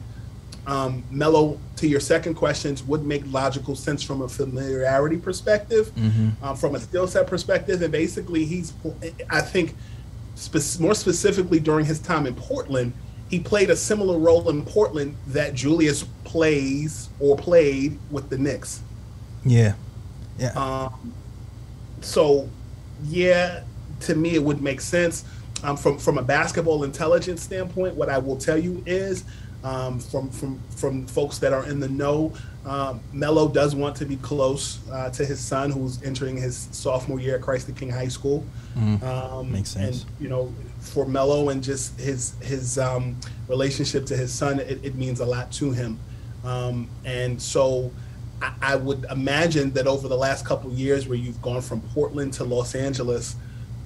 [0.67, 5.91] Um, Melo, to your second questions, would make logical sense from a familiarity perspective,
[6.43, 8.73] um, from a skill set perspective, and basically he's,
[9.31, 9.75] I think,
[10.35, 12.93] spe- more specifically during his time in Portland,
[13.31, 18.83] he played a similar role in Portland that Julius plays or played with the Knicks.
[19.45, 19.75] Yeah.
[20.39, 20.53] Yeah.
[20.53, 21.15] Um,
[22.03, 22.49] so,
[23.05, 23.65] yeah,
[24.01, 25.25] to me, it would make sense.
[25.63, 29.25] Um, from from a basketball intelligence standpoint, what I will tell you is,
[29.63, 32.33] um, from from from folks that are in the know,
[32.65, 37.21] um, Melo does want to be close uh, to his son, who's entering his sophomore
[37.21, 38.45] year at Christ the King High School.
[38.77, 40.03] Um, Makes sense.
[40.03, 43.17] And you know, for Melo and just his his um,
[43.49, 45.99] relationship to his son, it, it means a lot to him.
[46.43, 47.91] Um, and so,
[48.41, 52.33] I, I would imagine that over the last couple years, where you've gone from Portland
[52.35, 53.37] to Los Angeles,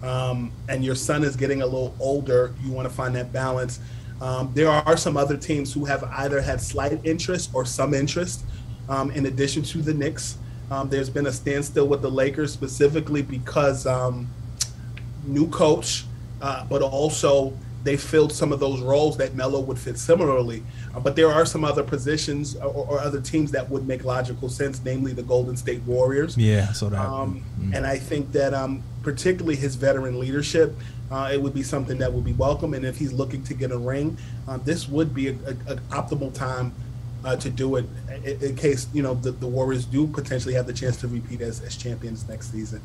[0.05, 3.81] um, and your son is getting a little older, you want to find that balance.
[4.21, 8.45] Um, there are some other teams who have either had slight interest or some interest,
[8.89, 10.39] um, in addition to the Knicks.
[10.71, 14.29] Um, there's been a standstill with the Lakers specifically because um,
[15.27, 16.05] new coach,
[16.41, 17.53] uh, but also
[17.83, 20.63] they filled some of those roles that Melo would fit similarly.
[20.95, 24.49] Uh, but there are some other positions or, or other teams that would make logical
[24.49, 26.37] sense, namely the Golden State Warriors.
[26.37, 27.07] Yeah, so that.
[27.07, 27.75] Um, mm.
[27.75, 30.75] And I think that um, particularly his veteran leadership,
[31.11, 32.75] uh, it would be something that would be welcome.
[32.75, 34.17] And if he's looking to get a ring,
[34.49, 35.39] uh, this would be an
[35.91, 36.75] optimal time
[37.25, 37.87] uh, to do it
[38.25, 41.41] in, in case you know the, the Warriors do potentially have the chance to repeat
[41.41, 42.81] as, as champions next season.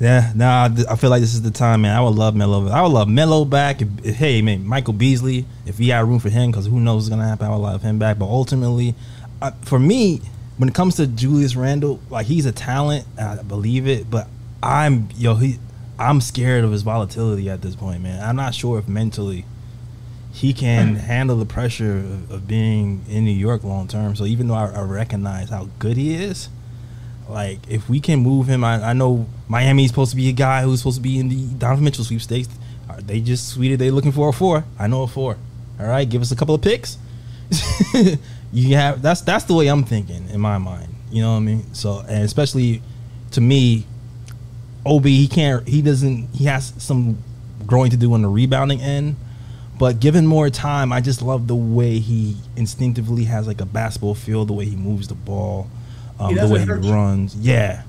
[0.00, 1.96] Yeah, nah, I feel like this is the time, man.
[1.96, 2.68] I would love Melo.
[2.68, 3.80] I would love Melo back.
[4.02, 7.28] Hey, man, Michael Beasley, if we had room for him, because who knows what's gonna
[7.28, 8.18] happen, I would love him back.
[8.18, 8.96] But ultimately,
[9.40, 10.20] uh, for me,
[10.56, 14.10] when it comes to Julius Randle, like he's a talent, I believe it.
[14.10, 14.26] But
[14.64, 15.58] I'm yo, he,
[15.98, 18.22] I'm scared of his volatility at this point, man.
[18.22, 19.44] I'm not sure if mentally
[20.32, 24.16] he can handle the pressure of, of being in New York long term.
[24.16, 26.48] So even though I, I recognize how good he is,
[27.28, 30.62] like if we can move him, I, I know Miami's supposed to be a guy
[30.62, 32.48] who's supposed to be in the Donovan Mitchell sweepstakes.
[32.88, 34.64] Uh, They just tweeted they looking for a four.
[34.78, 35.36] I know a four.
[35.78, 36.96] All right, give us a couple of picks.
[38.52, 40.94] you have that's that's the way I'm thinking in my mind.
[41.10, 41.74] You know what I mean?
[41.74, 42.82] So and especially
[43.32, 43.86] to me,
[44.86, 47.18] Ob he can't he doesn't he has some
[47.66, 49.16] growing to do on the rebounding end.
[49.78, 54.14] But given more time, I just love the way he instinctively has like a basketball
[54.14, 55.68] feel, the way he moves the ball,
[56.20, 56.92] um, the way he hurt you.
[56.92, 57.34] runs.
[57.34, 57.82] Yeah,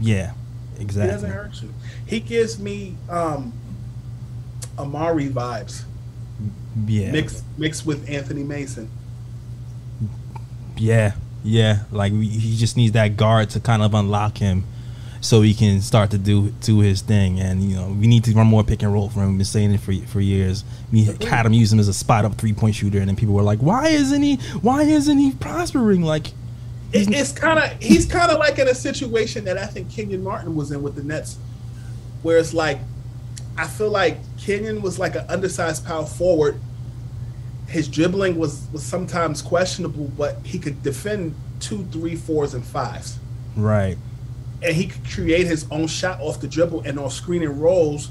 [0.00, 0.34] yeah,
[0.76, 1.12] He exactly.
[1.12, 1.74] doesn't hurt you.
[2.06, 3.52] He gives me um,
[4.76, 5.82] Amar'e vibes
[6.86, 8.88] Yeah, mixed mixed with Anthony Mason.
[10.76, 11.80] yeah, yeah.
[11.90, 14.64] Like he just needs that guard to kind of unlock him,
[15.20, 17.40] so he can start to do do his thing.
[17.40, 19.30] And you know, we need to run more pick and roll for him.
[19.30, 20.64] We've been saying it for for years.
[20.92, 23.34] We had him use him as a spot up three point shooter, and then people
[23.34, 24.36] were like, "Why isn't he?
[24.62, 26.28] Why isn't he prospering?" Like,
[26.92, 30.22] It, it's kind of he's kind of like in a situation that I think Kenyon
[30.22, 31.36] Martin was in with the Nets,
[32.22, 32.78] where it's like
[33.56, 36.60] I feel like Kenyon was like an undersized power forward.
[37.68, 43.18] His dribbling was was sometimes questionable, but he could defend two, three, fours, and fives.
[43.54, 43.98] right?
[44.62, 48.10] And he could create his own shot off the dribble and off screen and rolls.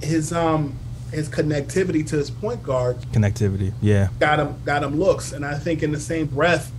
[0.00, 0.78] His um
[1.10, 3.72] his connectivity to his point guard Connectivity.
[3.80, 6.72] Yeah, got him got him looks, and I think in the same breath,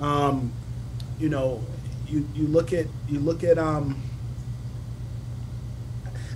[0.00, 0.52] um,
[1.18, 1.64] you know,
[2.06, 4.02] you you look at you look at um.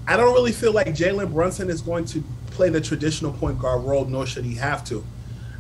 [0.07, 3.85] I don't really feel like Jalen Brunson is going to play the traditional point guard
[3.85, 5.05] role, nor should he have to.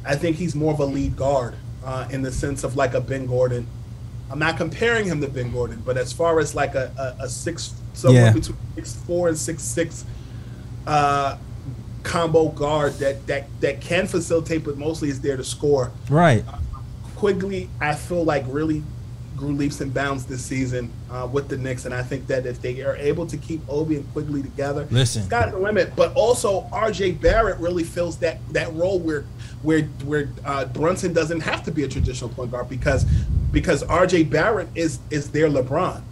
[0.04, 1.54] I think he's more of a lead guard
[1.84, 3.66] uh, in the sense of like a Ben Gordon.
[4.30, 7.28] I'm not comparing him to Ben Gordon, but as far as like a, a, a
[7.28, 8.32] six, somewhere Yeah.
[8.32, 10.04] between six four and six six
[10.86, 11.36] uh,
[12.02, 15.90] combo guard that that that can facilitate, but mostly is there to score.
[16.08, 16.44] right.
[17.16, 18.82] Quickley, I feel like really
[19.36, 22.62] grew leaps and bounds this season uh, with the Knicks, and I think that if
[22.62, 25.20] they are able to keep Obi and Quickley together, Listen.
[25.20, 25.94] it's got the limit.
[25.96, 27.12] But also, R.J.
[27.12, 29.24] Barrett really fills that that role where
[29.62, 33.04] where where uh, Brunson doesn't have to be a traditional point guard because
[33.52, 34.24] because R.J.
[34.24, 36.02] Barrett is is their LeBron,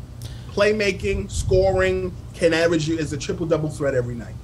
[0.50, 4.34] playmaking, scoring, can average you as a triple double threat every night.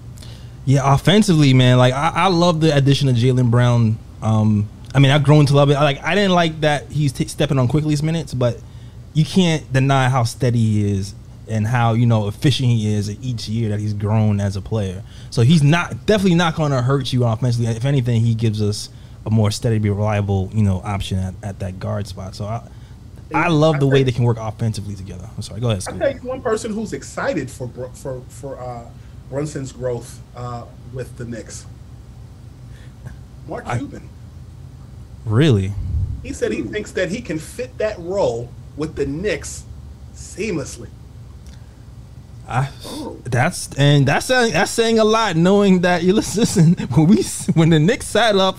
[0.65, 1.79] Yeah, offensively, man.
[1.79, 3.99] Like I, I love the addition of Jalen Brown.
[4.23, 5.75] Um, I mean, I've grown to love it.
[5.75, 8.61] Like I didn't like that he's t- stepping on Quickley's minutes, but
[9.13, 11.15] you can't deny how steady he is
[11.47, 15.03] and how you know efficient he is each year that he's grown as a player.
[15.31, 17.67] So he's not definitely not going to hurt you offensively.
[17.67, 18.89] If anything, he gives us
[19.27, 22.35] a more steady, reliable, you know, option at, at that guard spot.
[22.35, 22.67] So I,
[23.35, 25.29] I love the way they can work offensively together.
[25.37, 25.61] I'm sorry.
[25.61, 25.99] Go ahead, I Scoop.
[25.99, 28.85] tell you one person who's excited for for for uh,
[29.31, 31.67] Brunson's growth uh, with the Knicks.
[33.49, 34.09] Mark I- Cuban.
[35.25, 35.73] Really?
[36.23, 39.65] He said he thinks that he can fit that role with the Knicks
[40.15, 40.89] seamlessly.
[42.47, 42.69] I,
[43.25, 45.35] that's and that's saying, that's saying a lot.
[45.37, 47.23] Knowing that you listen when we
[47.55, 48.59] when the Knicks sat up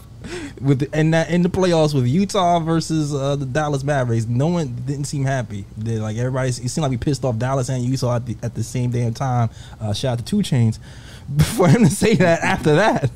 [0.61, 4.76] with and that in the playoffs with Utah versus uh, the Dallas Mavericks, no one
[4.86, 5.65] didn't seem happy.
[5.78, 8.55] They, like everybody, it seemed like we pissed off Dallas and Utah at the, at
[8.55, 9.49] the same damn time.
[9.80, 10.80] Uh, shout out to 2 Chainz
[11.55, 13.11] for him to say that after that.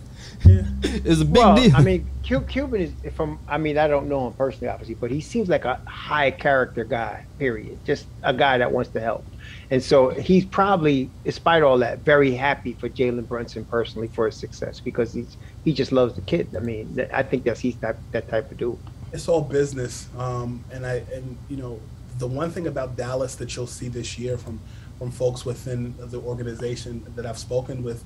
[0.46, 1.76] It's a big well, deal.
[1.76, 3.40] I mean, Cu- Cuban is from.
[3.48, 6.86] I mean, I don't know him personally, obviously, but he seems like a high character
[6.86, 7.26] guy.
[7.38, 7.78] Period.
[7.86, 9.26] Just a guy that wants to help,
[9.70, 14.36] and so he's probably, despite all that, very happy for Jalen Brunson personally for his
[14.36, 16.56] success because he's he just loves the kid.
[16.56, 18.78] I mean, I think that's he's that that type of dude.
[19.12, 20.08] it's all business.
[20.18, 21.80] Um, and I and you know
[22.18, 24.60] the one thing about Dallas that you'll see this year from
[24.98, 28.04] from folks within the organization that I've spoken with,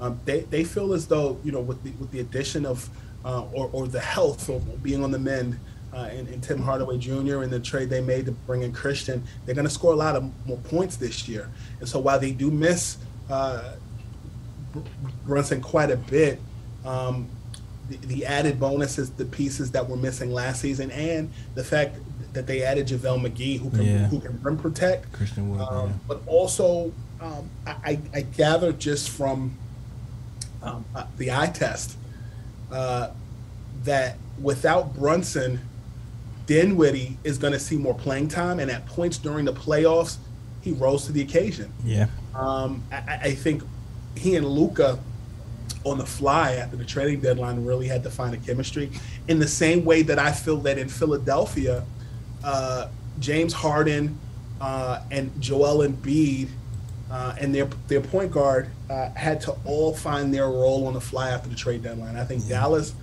[0.00, 2.88] um, they they feel as though you know with the with the addition of
[3.24, 5.58] uh, or or the health of being on the mend.
[5.92, 7.42] Uh, and, and Tim Hardaway Jr.
[7.42, 10.14] and the trade they made to bring in Christian, they're going to score a lot
[10.14, 11.50] of more points this year.
[11.80, 12.98] And so while they do miss
[13.28, 13.72] uh,
[15.26, 16.38] Brunson quite a bit,
[16.84, 17.28] um,
[17.88, 21.96] the, the added bonuses, the pieces that were missing last season, and the fact
[22.32, 24.06] that they added JaVale McGee, who can Yeah.
[24.06, 25.92] who can rim protect, Christian Wood, um, yeah.
[26.06, 29.56] but also um, I, I gather just from
[30.62, 31.96] um, uh, the eye test
[32.70, 33.10] uh,
[33.84, 35.60] that without Brunson,
[36.46, 40.16] Dinwiddie is going to see more playing time, and at points during the playoffs,
[40.62, 41.72] he rose to the occasion.
[41.84, 43.62] yeah, Um, I- I think
[44.16, 44.98] he and Luka
[45.84, 48.90] on the fly after the trading deadline really had to find a chemistry.
[49.28, 51.84] In the same way that I feel that in Philadelphia,
[52.44, 54.18] uh, James Harden
[54.60, 56.48] uh, and Joel Embiid
[57.10, 61.00] uh, and their their point guard uh, had to all find their role on the
[61.00, 62.16] fly after the trade deadline.
[62.16, 62.94] I think Dallas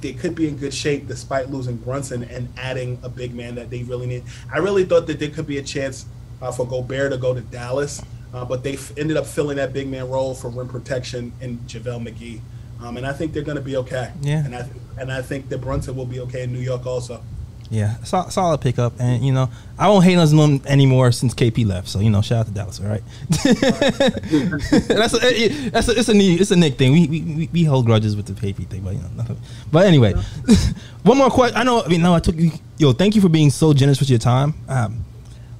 [0.00, 3.70] they could be in good shape despite losing Brunson and adding a big man that
[3.70, 4.24] they really need.
[4.52, 6.06] I really thought that there could be a chance
[6.42, 8.02] uh, for Gobert to go to Dallas,
[8.36, 11.58] uh, but they f- ended up filling that big man role for rim protection in
[11.66, 12.40] JaVale McGee.
[12.82, 14.12] Um, and I think they're going to be okay.
[14.20, 14.44] Yeah.
[14.44, 14.68] And I
[14.98, 17.22] and I think that Brunson will be okay in New York also.
[17.70, 18.92] yeah, Sol- solid pickup.
[19.00, 21.88] And you know, I won't hate on them anymore since KP left.
[21.88, 22.78] So you know, shout out to Dallas.
[22.80, 26.92] All right, that's a, that's a, it's a Knick- it's a Knick thing.
[26.92, 29.38] We, we we- we hold grudges with the KP thing, but you know, nothing.
[29.72, 30.12] But anyway,
[31.02, 31.56] one more question.
[31.56, 31.82] I know.
[31.82, 32.50] I mean, no, I took you.
[32.78, 34.54] Yo, thank you for being so generous with your time.
[34.68, 35.04] Um,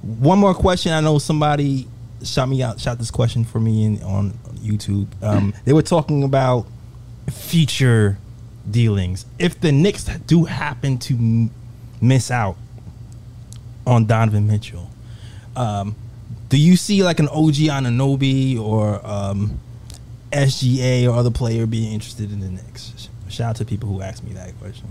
[0.01, 0.93] one more question.
[0.93, 1.87] I know somebody
[2.23, 5.07] shot me out, shot this question for me in, on YouTube.
[5.23, 6.65] Um, they were talking about
[7.31, 8.17] future
[8.69, 9.25] dealings.
[9.39, 11.49] If the Knicks do happen to
[12.01, 12.57] miss out
[13.85, 14.89] on Donovan Mitchell,
[15.55, 15.95] um,
[16.49, 19.59] do you see like an OG Anunoby or um,
[20.31, 23.09] SGA or other player being interested in the Knicks?
[23.29, 24.87] Shout out to people who asked me that question.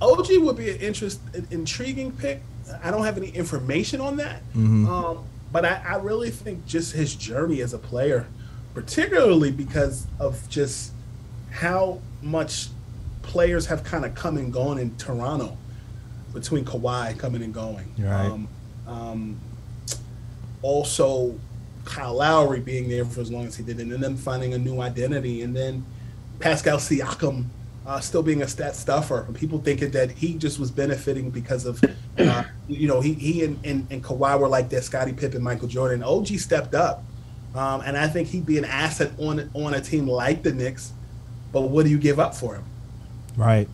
[0.00, 2.42] OG would be an interest, an intriguing pick.
[2.82, 4.86] I don't have any information on that, Mhm.
[4.88, 5.18] um,
[5.52, 8.26] but I, I really think just his journey as a player,
[8.74, 10.92] particularly because of just
[11.50, 12.68] how much
[13.20, 15.56] players have kind of come and gone in Toronto
[16.32, 17.94] between Kawhi coming and going.
[17.98, 18.26] Right.
[18.26, 18.48] Um,
[18.86, 19.40] um,
[20.62, 21.38] also,
[21.84, 24.58] Kyle Lowry being there for as long as he did, and then them finding a
[24.58, 25.84] new identity, and then
[26.38, 27.46] Pascal Siakam
[27.86, 29.26] uh, still being a stat stuffer.
[29.34, 31.82] People thinking that he just was benefiting because of,
[32.18, 35.68] uh, you know, he, he and, and, and Kawhi were like that Scottie Pippen, Michael
[35.68, 36.02] Jordan.
[36.02, 37.02] OG stepped up.
[37.54, 40.92] Um, and I think he'd be an asset on on a team like the Knicks.
[41.52, 42.64] But what do you give up for him?
[43.36, 43.68] Right.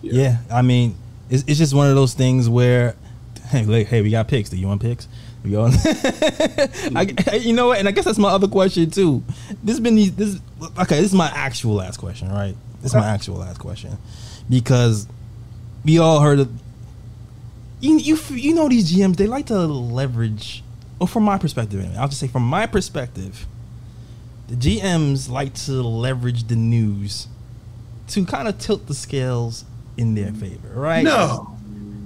[0.00, 0.38] Yeah.
[0.50, 0.96] I mean,
[1.28, 2.96] it's, it's just one of those things where,
[3.48, 4.48] hey, like, hey, we got picks.
[4.48, 5.08] Do you want picks?
[5.44, 5.64] We go.
[6.94, 7.78] I, you know what?
[7.78, 9.22] And I guess that's my other question too.
[9.62, 10.14] This has been these.
[10.14, 10.40] This
[10.78, 11.00] okay.
[11.00, 12.54] This is my actual last question, right?
[12.84, 13.96] Is my actual last question
[14.48, 15.06] because
[15.84, 16.50] we all heard of.
[17.80, 20.62] You, you you know these GMs they like to leverage,
[20.98, 23.46] or from my perspective, anyway, I'll just say from my perspective,
[24.48, 27.28] the GMs like to leverage the news
[28.08, 29.64] to kind of tilt the scales
[29.96, 31.04] in their favor, right?
[31.04, 31.51] No.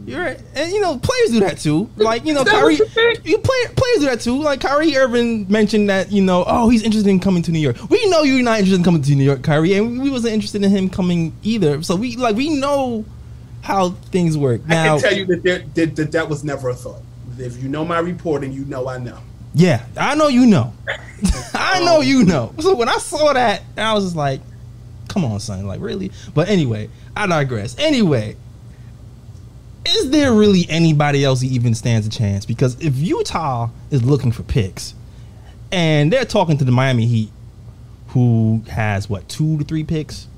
[0.07, 0.40] You're right.
[0.54, 1.90] And you know, players do that too.
[1.96, 4.40] Like, you know, Kyrie you play, players do that too.
[4.40, 7.76] Like Kyrie Irving mentioned that, you know, oh, he's interested in coming to New York.
[7.90, 10.62] We know you're not interested in coming to New York, Kyrie, and we wasn't interested
[10.62, 11.82] in him coming either.
[11.82, 13.04] So we like we know
[13.62, 14.61] how things work.
[14.66, 17.02] I Now can tell you that, there, that, that that was never a thought.
[17.36, 19.18] If you know my reporting, you know I know.
[19.54, 20.72] Yeah, I know you know.
[21.54, 22.54] I know you know.
[22.61, 24.40] So when I saw that, I was just like,
[25.09, 25.66] come on, son.
[25.66, 26.12] Like, really?
[26.34, 27.76] But anyway, I digress.
[27.78, 28.36] Anyway,
[29.89, 32.47] is there really anybody else who even stands a chance?
[32.47, 34.95] Because if Utah is looking for picks
[35.72, 37.30] and they're talking to the Miami Heat,
[38.09, 40.28] who has what, two to three picks?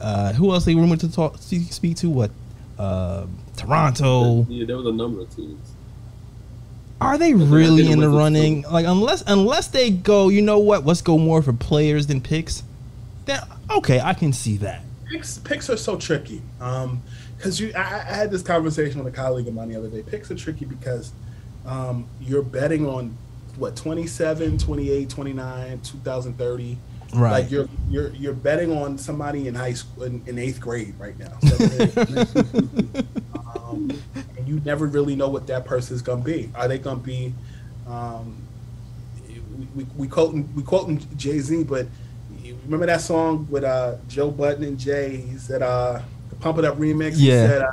[0.00, 2.10] Uh, who else they rumored to talk to speak to?
[2.10, 2.30] What?
[2.78, 3.26] Uh,
[3.56, 4.44] Toronto.
[4.48, 5.72] Yeah, there was a number of teams.
[7.00, 8.62] Are they really dealing in the with it, running?
[8.62, 10.84] Like unless unless they go, you know what?
[10.84, 12.62] Let's go more for players than picks.
[13.24, 14.82] Then okay, I can see that.
[15.10, 16.42] picks picks are so tricky.
[16.60, 17.02] Um,
[17.36, 20.02] because you, I, I had this conversation with a colleague of mine the other day.
[20.02, 21.12] Picks are tricky because
[21.66, 23.16] um, you're betting on
[23.56, 26.78] what 27, 28, 29, 2030.
[27.14, 27.30] Right.
[27.30, 31.16] Like you're you're you're betting on somebody in high school in, in eighth grade right
[31.18, 31.38] now.
[33.66, 33.90] Um,
[34.36, 36.50] and you never really know what that person's gonna be.
[36.54, 37.34] Are they gonna be?
[37.86, 38.36] Um,
[39.28, 41.86] we, we, we quoting we quoting Jay Z, but
[42.42, 45.16] you remember that song with uh, Joe Budden and Jay?
[45.16, 46.02] He said, uh, "The
[46.40, 47.46] Pump It Up remix." Yeah.
[47.46, 47.68] said, uh,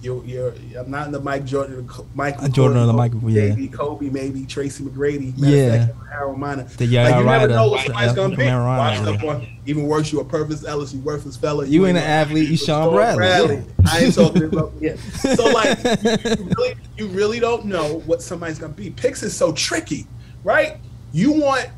[0.00, 3.48] you're, you're, I'm not in the Mike Jordan, Michael Uh, Jordan or the Michael- yeah.
[3.48, 5.32] Maybe Kobe, maybe Tracy McGrady.
[5.36, 5.88] Yeah.
[6.10, 6.64] Harold Miner.
[6.64, 8.44] The Yaya like you never know what somebody's be.
[8.46, 9.02] Watch yeah.
[9.02, 9.46] the one.
[9.66, 11.66] Even worse, you a purpose Ellis, you worthless fella.
[11.66, 13.62] You ain't an athlete, you Shawn Bradley, yeah.
[13.90, 14.96] I ain't talking about yeah.
[14.96, 18.90] So like, you, you really, you really don't know what somebody's gonna be.
[18.90, 20.06] Picks is so tricky,
[20.44, 20.76] right?
[21.12, 21.68] You want,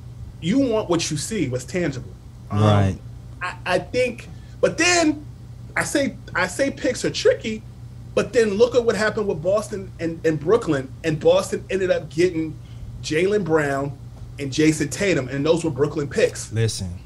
[0.41, 2.12] you want what you see, what's tangible.
[2.51, 2.99] Um, Right.
[3.43, 4.28] I, I think,
[4.61, 5.24] but then
[5.81, 7.62] I say I say picks are tricky,
[8.14, 12.11] but then look at what happened with Boston and, and Brooklyn, and Boston ended up
[12.11, 12.55] getting
[13.03, 13.99] Jaylen Brown
[14.39, 16.53] and Jayson Tatum, and those were Brooklyn picks.
[16.53, 16.99] Listen,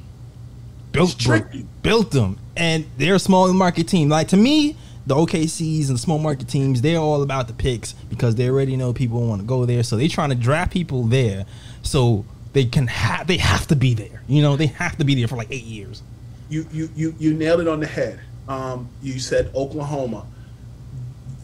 [0.91, 1.64] built tricky.
[1.85, 4.09] built them, and they're a small market team.
[4.09, 8.35] Like to me, the OKCs and small market teams, they're all about the picks because
[8.35, 11.47] they already know people want to go there, so they're trying to draft people there,
[11.83, 14.25] so they can have they have to be there.
[14.27, 16.03] You know, they have to be there for like eight years.
[16.49, 18.18] You you you you nailed it on the head.
[18.49, 20.26] Um, you said Oklahoma.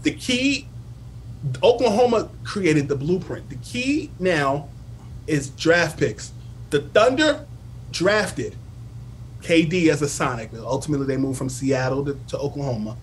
[0.03, 0.69] The key,
[1.63, 3.49] Oklahoma created the blueprint.
[3.49, 4.69] The key now
[5.27, 6.33] is draft picks.
[6.71, 7.47] The Thunder
[7.91, 8.57] drafted
[9.43, 10.51] KD as a Sonic.
[10.55, 12.97] Ultimately, they moved from Seattle to, to Oklahoma.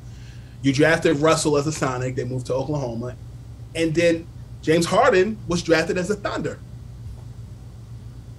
[0.61, 2.15] You drafted Russell as a Sonic.
[2.15, 3.15] They moved to Oklahoma,
[3.75, 4.27] and then
[4.61, 6.59] James Harden was drafted as a Thunder.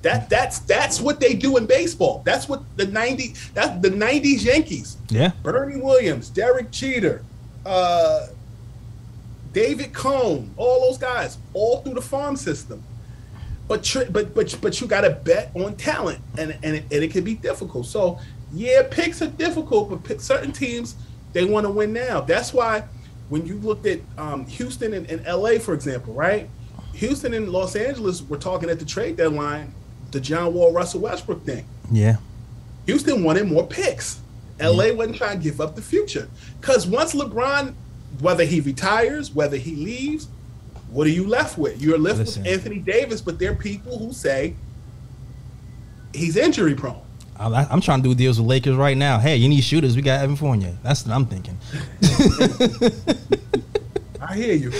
[0.03, 2.23] That that's that's what they do in baseball.
[2.25, 4.97] That's what the ninety that's the '90s Yankees.
[5.11, 7.25] Yeah, Bernie Williams, Derek Jeter,
[7.67, 8.29] uh,
[9.53, 12.83] David Cone, all those guys, all through the farm system.
[13.67, 17.03] But tr- but but but you got to bet on talent, and and it, and
[17.03, 17.87] it can be difficult.
[17.87, 18.21] So
[18.53, 20.95] yeah, picks are difficult, but pick, certain teams
[21.33, 22.21] they want to win now.
[22.21, 22.85] That's why
[23.29, 26.49] when you looked at um, Houston and, and LA, for example, right?
[26.95, 29.73] Houston and Los Angeles were talking at the trade deadline,
[30.11, 31.65] the John Wall, Russell Westbrook thing.
[31.91, 32.17] yeah,
[32.87, 34.21] Houston wanted more picks.
[34.61, 36.29] LA wasn't trying to give up the future.
[36.61, 37.75] Because once LeBron,
[38.21, 40.27] whether he retires, whether he leaves,
[40.91, 41.81] what are you left with?
[41.81, 42.43] You're left Listen.
[42.43, 44.55] with Anthony Davis, but there are people who say
[46.13, 47.01] he's injury prone.
[47.39, 49.19] I'm trying to do deals with Lakers right now.
[49.21, 49.95] Hey, you need shooters?
[49.95, 50.77] We got Evan Fournier.
[50.83, 51.57] That's what I'm thinking.
[54.21, 54.71] I hear you.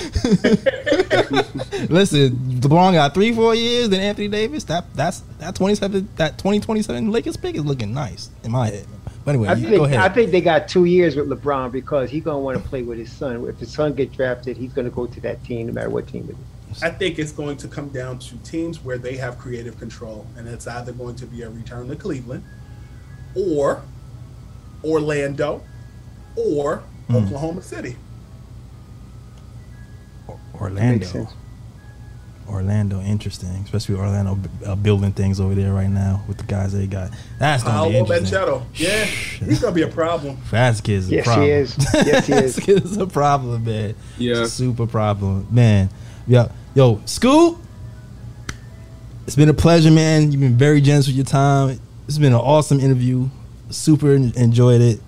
[1.89, 2.31] Listen,
[2.61, 3.89] LeBron got three, four years.
[3.89, 4.65] Then Anthony Davis.
[4.65, 8.87] That that's that 27, that 2027 Lakers pick is looking nice in my head.
[9.25, 9.99] But anyway, I think go ahead.
[10.01, 12.99] I think they got two years with LeBron because he's gonna want to play with
[12.99, 13.45] his son.
[13.47, 16.29] If his son get drafted, he's gonna go to that team no matter what team
[16.31, 16.37] it
[16.77, 16.83] is.
[16.83, 20.47] I think it's going to come down to teams where they have creative control, and
[20.49, 22.45] it's either going to be a return to Cleveland,
[23.35, 23.83] or
[24.85, 25.63] Orlando,
[26.37, 27.17] or Hmm.
[27.17, 27.97] Oklahoma City.
[30.61, 31.29] Orlando.
[32.49, 36.87] Orlando, interesting, especially Orlando uh, building things over there right now with the guys they
[36.87, 37.11] got.
[37.39, 38.39] That's gonna be Paolo interesting.
[38.39, 38.65] Banchero.
[38.75, 40.37] Yeah, he's gonna be a problem.
[40.45, 41.77] Vasquez is a Yes, he is.
[42.07, 42.57] Yes, he is.
[42.57, 43.95] Vasquez is a problem, man.
[44.17, 44.47] Yeah.
[44.47, 45.91] Super problem, man.
[46.27, 47.59] Yo, yo, Scoop.
[49.27, 50.33] It's been a pleasure, man.
[50.33, 51.79] You've been very generous with your time.
[52.07, 53.29] It's been an awesome interview.
[53.69, 55.01] Super enjoyed it.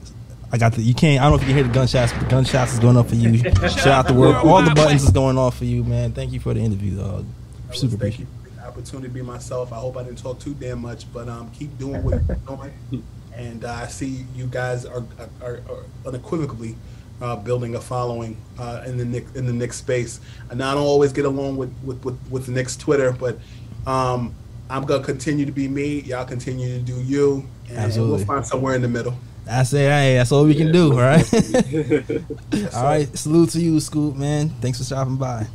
[0.53, 0.83] I got the.
[0.83, 1.21] You can't.
[1.21, 3.09] I don't know if you can hear the gunshots, but the gunshots is going off
[3.09, 3.39] for you.
[3.69, 4.37] Shout out the world.
[4.37, 6.13] All the buttons is going off for you, man.
[6.13, 7.27] Thank you for the interview, dog.
[7.73, 8.21] Super appreciate.
[8.21, 9.73] you for the opportunity to be myself.
[9.73, 13.05] I hope I didn't talk too damn much, but um, keep doing what you're doing.
[13.33, 15.05] And uh, I see you guys are,
[15.41, 16.75] are, are unequivocally
[17.21, 20.21] uh, building a following uh, in the Knick in the Knicks space.
[20.51, 23.39] And I don't always get along with with, with, with the Knicks Twitter, but
[23.87, 24.35] um,
[24.69, 26.01] I'm gonna continue to be me.
[26.01, 28.17] Y'all continue to do you, and Absolutely.
[28.17, 29.17] we'll find somewhere in the middle.
[29.51, 31.27] I say, hey, that's all we can do, all right?
[32.75, 34.51] All right, salute to you, Scoop, man.
[34.61, 35.47] Thanks for stopping by.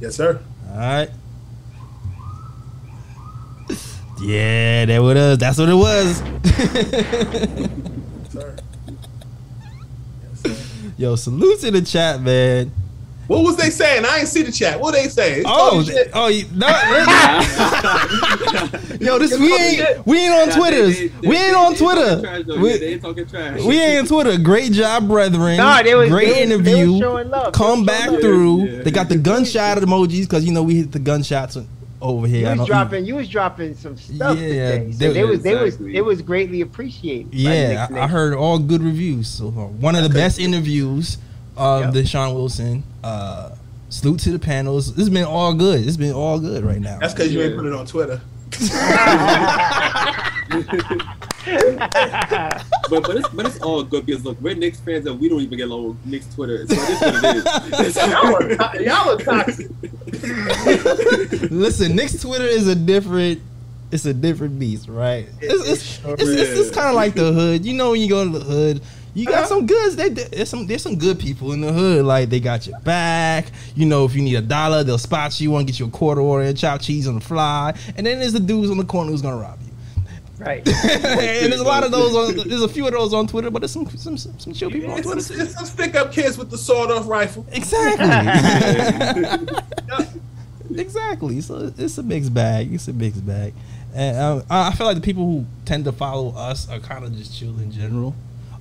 [0.00, 0.42] Yes, sir.
[0.70, 1.10] All right.
[4.20, 5.38] Yeah, that what was.
[5.38, 6.20] That's what it was.
[6.22, 7.70] Yes,
[8.32, 8.56] sir.
[10.22, 10.56] Yes, sir.
[10.96, 12.72] Yo, salute to the chat, man.
[13.26, 14.04] What was they saying?
[14.04, 14.78] I ain't see the chat.
[14.78, 15.44] What they saying?
[15.46, 16.66] Oh, talking oh, you- no,
[19.00, 20.98] yo, this we ain't we ain't on Twitters.
[20.98, 22.60] They- they- We ain't on Twitter.
[22.60, 23.60] We- they ain't talking trash.
[23.62, 24.38] We ain't on Twitter.
[24.42, 25.56] Great job, brethren.
[25.56, 27.00] Nah, they was- Great they was- they was interview.
[27.00, 27.52] showing love.
[27.52, 28.20] They Come was back love.
[28.20, 28.64] through.
[28.64, 28.82] Yeah.
[28.82, 31.56] They got the gunshot emojis because you know we hit the gunshots
[32.02, 32.40] over here.
[32.40, 33.06] You I was dropping.
[33.06, 34.92] You was dropping some stuff Yeah, today.
[34.92, 35.42] So they- they was.
[35.42, 35.80] They was.
[35.80, 37.32] It was greatly appreciated.
[37.34, 39.28] Yeah, I, I heard all good reviews.
[39.28, 41.16] So uh, one of the best interviews
[41.56, 42.04] of Yep.
[42.04, 42.82] Deshaun Wilson.
[43.02, 43.50] Uh,
[43.88, 44.88] salute to the panels.
[44.94, 45.86] This has been all good.
[45.86, 46.98] It's been all good right now.
[46.98, 48.20] That's because you ain't put it on Twitter.
[52.90, 55.40] But but it's but it's all good because look, we're Knicks fans and we don't
[55.40, 56.66] even get along with Knicks Twitter.
[56.66, 57.96] So it is what it is.
[57.96, 59.70] y'all, are, to- y'all are toxic.
[61.50, 63.40] Listen, Knick's Twitter is a different.
[63.90, 65.28] It's a different beast, right?
[65.40, 66.70] It's it's, sure it's, it's, is.
[66.70, 67.64] kind of like the hood.
[67.64, 68.82] You know, when you go to the hood,
[69.14, 69.46] you got Uh-huh.
[69.46, 69.96] some goods.
[69.96, 72.04] They, there's some there's some good people in the hood.
[72.04, 73.46] Like they got your back.
[73.76, 75.56] You know, if you need a dollar, they'll spot you.
[75.56, 77.74] To get you a quarter order and chopped cheese on the fly.
[77.96, 80.04] And then there's the dudes on the corner who's gonna rob you.
[80.44, 80.66] right.
[80.68, 82.14] and there's a lot of those.
[82.14, 84.70] On, there's a few of those on Twitter, but there's some some some, some chill
[84.70, 87.46] people on It's Twitter some, it's some stick up kids with the sawed off rifle.
[87.52, 88.06] Exactly.
[90.76, 91.40] exactly.
[91.40, 92.72] So it's a mixed bag.
[92.74, 93.54] It's a mixed bag.
[93.94, 97.04] And um, I I feel like the people who tend to follow us are kind
[97.04, 98.14] of just chill in general,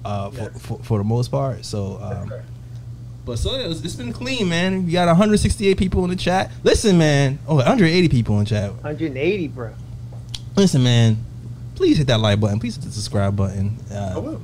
[0.06, 0.62] uh, for, Yes.
[0.66, 1.66] for, for the most part.
[1.66, 2.32] So, um,
[3.26, 4.86] but so it's, it's been clean, man.
[4.86, 6.52] We got 168 people in the chat.
[6.64, 7.40] Listen, man.
[7.48, 8.72] Oh, 180 people in chat.
[8.74, 9.74] 180, bro.
[10.56, 11.18] Listen, man.
[11.76, 12.60] Please hit that like button.
[12.60, 13.78] Please hit the subscribe button.
[13.92, 14.42] I Uh, will.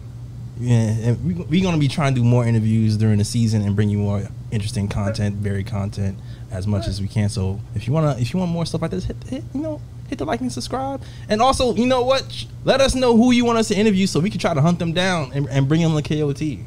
[0.60, 3.76] yeah, and we, we're gonna be trying to do more interviews during the season and
[3.76, 6.18] bring you more interesting content, varied content,
[6.49, 7.30] as much as we can.
[7.30, 9.80] So if you wanna, if you want more stuff like this, hit, hit you know,
[10.10, 11.01] hit the like and subscribe.
[11.30, 12.45] And also, you know what?
[12.66, 14.80] Let us know who you want us to interview so we can try to hunt
[14.80, 16.41] them down and, and bring them to KOT.
[16.41, 16.60] You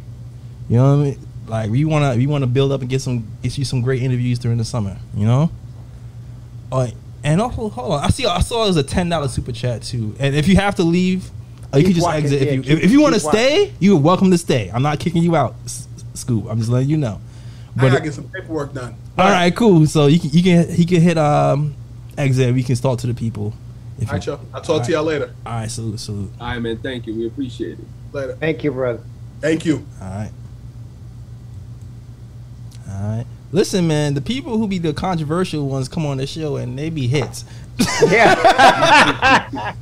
[0.70, 1.18] know what I mean?
[1.46, 4.38] Like we wanna, we wanna build up and get some, get you some great interviews
[4.38, 4.96] during the summer.
[5.16, 5.50] You know.
[6.70, 6.88] Oh,
[7.24, 8.04] and also, hold on.
[8.04, 8.24] I see.
[8.26, 10.14] I saw it was a ten dollar super chat too.
[10.18, 11.30] And if you have to leave,
[11.74, 12.42] uh, you can just walking, exit.
[12.42, 14.70] If you keep- if, if you want to stay, you're welcome to stay.
[14.72, 16.46] I'm not kicking you out, S- Scoop.
[16.48, 17.20] I'm just letting you know.
[17.76, 18.94] But I gotta get some paperwork done.
[19.18, 19.86] all right, cool.
[19.86, 21.74] So you can you can he can hit um
[22.18, 22.54] exit.
[22.54, 23.54] We can talk to the people.
[23.98, 24.40] If All right, you, y'all.
[24.54, 25.34] I'll talk to y'all later.
[25.46, 26.30] all right, salute, salute.
[26.40, 26.78] All right, man.
[26.78, 27.14] Thank you.
[27.14, 27.84] We appreciate it.
[28.12, 28.34] Later.
[28.36, 29.02] Thank you, brother.
[29.40, 29.86] Thank you.
[30.00, 30.30] All right.
[32.88, 33.26] All right.
[33.52, 36.90] Listen, man, the people who be the controversial ones come on the show and they
[36.90, 37.44] be hits.
[38.10, 38.34] Yeah.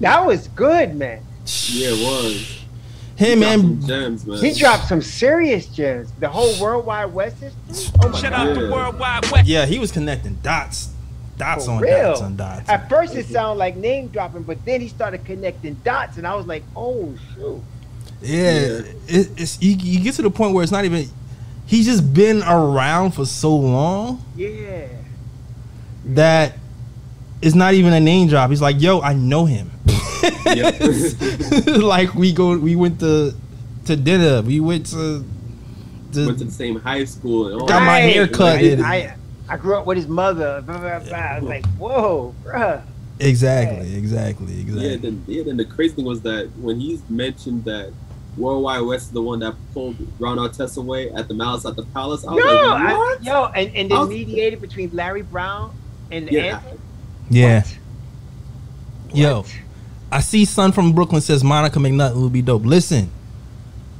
[0.00, 1.22] that was good, man.
[1.68, 2.56] Yeah, it was.
[3.16, 4.38] Hey, Dropped man, some gems, man.
[4.38, 6.10] He dropped some serious gems.
[6.20, 7.92] The whole worldwide West history.
[8.02, 8.48] Oh my Shout god.
[8.48, 9.46] out the to Worldwide West.
[9.48, 10.88] Yeah, he was connecting dots,
[11.40, 12.02] dots For on real.
[12.02, 12.68] dots on dots.
[12.68, 16.34] At first it sounded like name dropping, but then he started connecting dots, and I
[16.36, 17.60] was like, oh shoot.
[18.22, 18.80] Yeah, Yeah.
[19.08, 21.06] It, it's you, you get to the point where it's not even.
[21.66, 24.86] He's just been around for so long Yeah.
[26.06, 26.54] that
[27.42, 28.50] it's not even a name drop.
[28.50, 29.70] He's like, "Yo, I know him."
[31.66, 33.34] Like we go, we went to
[33.86, 34.42] to dinner.
[34.42, 35.24] We went to.
[36.12, 38.12] to Went to the same high school and all Got my that.
[38.12, 38.58] hair cut.
[38.58, 39.16] I, and- I,
[39.50, 40.62] I grew up with his mother.
[40.62, 41.18] Blah, blah, blah.
[41.18, 42.82] I was like, whoa, bruh.
[43.18, 44.96] exactly, exactly, Yeah, exactly.
[44.96, 47.92] then yeah, then the crazy thing was that when he's mentioned that
[48.36, 51.82] Worldwide West is the one that pulled Ron Artest away at the Malice at the
[51.82, 55.22] Palace, I was Yo, like, I, yo, and, and I then was- mediated between Larry
[55.22, 55.74] Brown
[56.12, 56.56] and the Yeah.
[56.56, 56.78] Anthem?
[57.28, 57.62] yeah,
[59.08, 59.16] What?
[59.18, 59.52] yo, What?
[60.12, 62.64] I see son from Brooklyn says Monica McNutt will be dope.
[62.64, 63.10] Listen,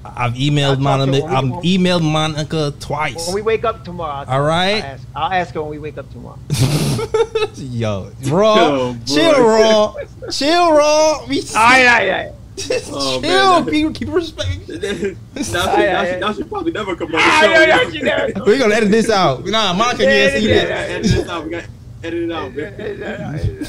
[0.05, 1.25] I've emailed I'll Monica.
[1.27, 3.27] I've emailed Monica twice.
[3.27, 4.83] When we wake up tomorrow, I'll, All right.
[4.83, 6.39] I'll ask, I'll ask her when we wake up tomorrow.
[7.57, 8.99] Yo, raw, Yo, boy.
[9.07, 9.95] chill, raw,
[10.31, 11.25] chill, raw.
[11.27, 12.33] We Aye, aye, aye.
[12.93, 13.67] Oh, chill, man.
[13.71, 14.69] keep, keep respect.
[14.69, 17.53] now, she, Aye, now, aye, she, now she probably never come on the Ah, show.
[17.53, 19.45] no, no, she never- We're gonna edit this out.
[19.47, 20.91] Nah, Monica Yeah, can't see yeah, that.
[20.91, 21.45] Edit this out.
[21.45, 21.65] We got
[22.03, 23.67] edit it out, man.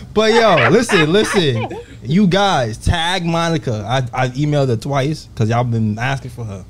[0.14, 1.68] But yo, listen, listen,
[2.02, 3.84] you guys tag Monica.
[3.86, 6.64] I I emailed her twice because y'all been asking for her.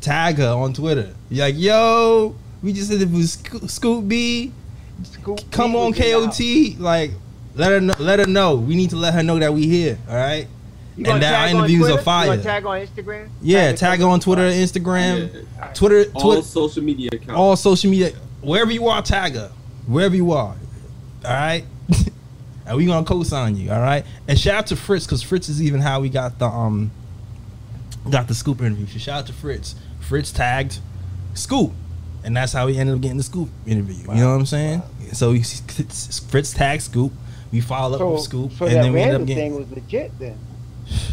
[0.00, 1.14] Tag her on Twitter.
[1.30, 4.52] You're like, yo, we just said it was Sco- Scoop B.
[5.02, 6.38] Scoop Come B on, was in the house.
[6.76, 6.80] KOT.
[6.80, 7.10] Like,
[7.56, 8.54] let her know, let her know.
[8.56, 9.98] We need to let her know that we here.
[10.08, 10.46] All right.
[10.96, 12.26] You And that tag our on interviews are You fire.
[12.28, 13.28] gonna tag on Instagram?
[13.42, 15.66] Yeah, the tag her on Twitter, Instagram, Yeah.
[15.74, 17.32] Twitter, All Twitter, social media accounts.
[17.38, 19.50] all social media, wherever you are, tag her.
[19.86, 20.56] Wherever you are.
[21.24, 21.64] All right?
[22.66, 24.04] and we gonna co-sign you, all right?
[24.28, 26.90] And shout out to Fritz, because Fritz is even how we got the um
[28.10, 28.86] got the scoop interview.
[28.86, 29.74] So shout out to Fritz.
[30.00, 30.78] Fritz tagged
[31.34, 31.72] Scoop.
[32.24, 34.02] And that's how we ended up getting the Scoop interview.
[34.12, 34.82] You know what I'm saying?
[35.12, 35.42] So he,
[36.28, 37.12] Fritz tagged Scoop.
[37.52, 40.18] We followed up with Scoop, so and then we ended up getting thing was legit
[40.18, 40.36] then.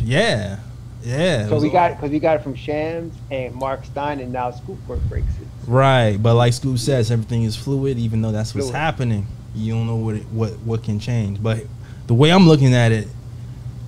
[0.02, 0.60] yeah,
[1.04, 1.48] yeah.
[1.48, 5.08] So we got because we got it from Shams and Mark Stein, and now Scoopwork
[5.08, 5.48] breaks it.
[5.68, 7.98] Right, but like Scoop says, everything is fluid.
[7.98, 8.76] Even though that's what's Fluid.
[8.76, 11.42] happening, you don't know what it, what what can change.
[11.42, 11.66] But
[12.08, 13.08] the way I'm looking at it,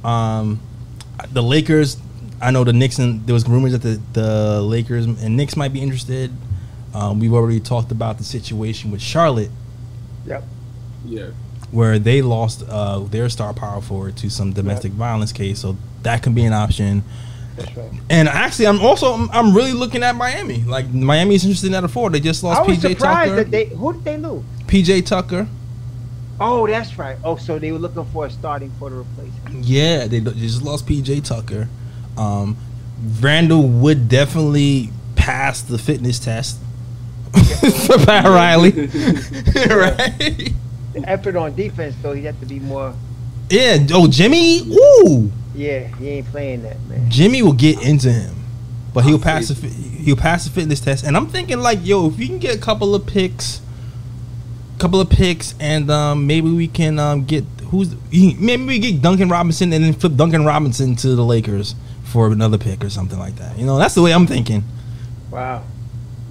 [0.03, 0.59] um,
[1.31, 1.97] the Lakers.
[2.41, 5.71] I know the Knicks and there was rumors that the the Lakers and Knicks might
[5.73, 6.31] be interested.
[6.93, 9.49] Um, we've already talked about the situation with Charlotte
[10.25, 10.43] Yep.
[11.05, 11.27] Yeah.
[11.71, 15.59] where they lost uh, their star power forward to some domestic violence case.
[15.59, 17.03] So that can be an option.
[17.55, 17.89] That's right.
[18.09, 20.63] And actually, I'm also I'm, I'm really looking at Miami.
[20.63, 22.09] Like Miami's interested in that four.
[22.09, 23.35] They just lost I was PJ surprised Tucker.
[23.43, 24.43] that they who did they lose?
[24.67, 25.47] PJ Tucker.
[26.39, 27.17] Oh, that's right.
[27.23, 29.63] Oh, so they were looking for a starting for the replacement.
[29.63, 31.69] Yeah, they, they just lost PJ Tucker.
[32.17, 32.57] Um,
[33.21, 36.59] Randle would definitely pass the fitness test
[37.33, 40.51] for Pat Riley, right?
[40.93, 42.93] The effort on defense though, he had to be more.
[43.49, 43.85] Yeah.
[43.91, 44.61] Oh, Jimmy.
[44.61, 47.09] Ooh, Yeah, he ain't playing that man.
[47.09, 48.35] Jimmy will get into him,
[48.93, 51.05] but he'll I'll pass the he'll pass the fitness test.
[51.05, 53.61] And I'm thinking like, yo, if you can get a couple of picks,
[54.79, 59.29] couple of picks, and um, maybe we can um, get who's maybe we get Duncan
[59.29, 63.35] Robinson and then flip Duncan Robinson to the Lakers for another pick or something like
[63.37, 63.57] that.
[63.57, 64.63] You know, that's the way I'm thinking.
[65.31, 65.63] Wow.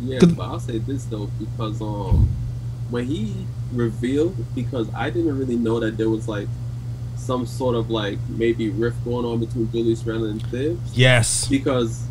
[0.01, 2.29] Yeah, but I'll say this though, because um,
[2.91, 6.49] when he revealed, because I didn't really know that there was like
[7.17, 11.49] some sort of like maybe rift going on between Julius Randle and Thibs, Yes.
[11.49, 12.03] because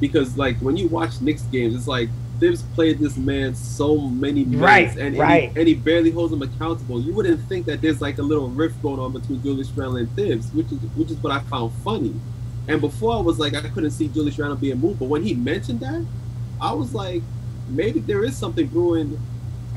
[0.00, 2.08] because like when you watch Knicks games, it's like
[2.38, 6.32] Thibs played this man so many minutes, Right, and, and, he, and he barely holds
[6.34, 7.00] him accountable.
[7.00, 10.10] You wouldn't think that there's like a little rift going on between Julius Randle and
[10.14, 12.14] Thibs, which is which is what I found funny.
[12.68, 15.34] And before I was like, I couldn't see Julius Randle being moved, but when he
[15.34, 16.04] mentioned that,
[16.60, 17.22] I was like,
[17.68, 19.18] maybe there is something brewing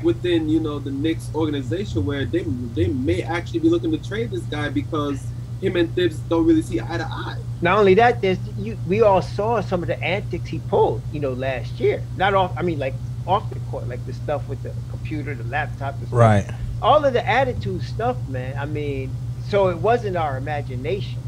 [0.02, 2.42] within you know the Knicks organization where they
[2.74, 5.24] they may actually be looking to trade this guy because
[5.60, 7.38] him and Thibs don't really see eye to eye.
[7.60, 8.78] Not only that, there's you.
[8.88, 12.02] We all saw some of the antics he pulled, you know, last year.
[12.16, 12.52] Not off.
[12.56, 12.94] I mean, like
[13.26, 16.18] off the court, like the stuff with the computer, the laptop, the stuff.
[16.18, 16.50] Right.
[16.80, 18.56] All of the attitude stuff, man.
[18.56, 19.10] I mean,
[19.48, 21.18] so it wasn't our imagination,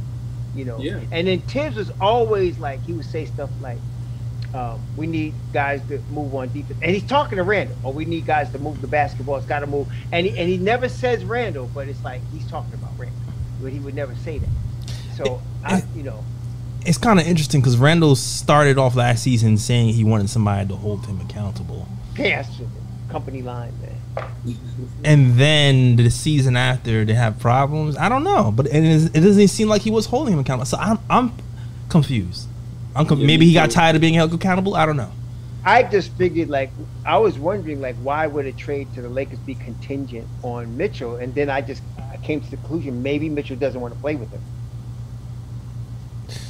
[0.54, 0.78] you know.
[0.78, 1.00] Yeah.
[1.10, 3.78] And then Thibs was always like he would say stuff like,
[4.55, 7.76] um, "We need guys to move on defense," and he's talking to Randle.
[7.82, 9.36] Or we need guys to move the basketball.
[9.36, 9.88] It's got to move.
[10.12, 13.18] And he, and he never says Randle, but it's like he's talking about Randle,
[13.61, 14.48] but he would never say that.
[15.16, 16.24] So I, you know.
[16.84, 20.74] It's kind of interesting because Randle started off last season saying he wanted somebody to
[20.74, 21.86] hold him accountable.
[22.16, 22.61] Yes,
[23.09, 24.57] company line, man.
[25.05, 27.96] And then the season after they have problems.
[27.96, 30.66] I don't know, but it, is, it doesn't seem like he was holding him accountable.
[30.66, 31.32] So I'm I'm
[31.88, 32.48] confused.
[32.97, 34.74] Yeah, maybe he got tired of being held accountable.
[34.74, 35.11] I don't know.
[35.64, 36.70] I just figured like
[37.07, 41.16] I was wondering like why would a trade to the Lakers be contingent on Mitchell,
[41.16, 41.82] and then I just
[42.12, 44.43] I came to the conclusion maybe Mitchell doesn't want to play with him.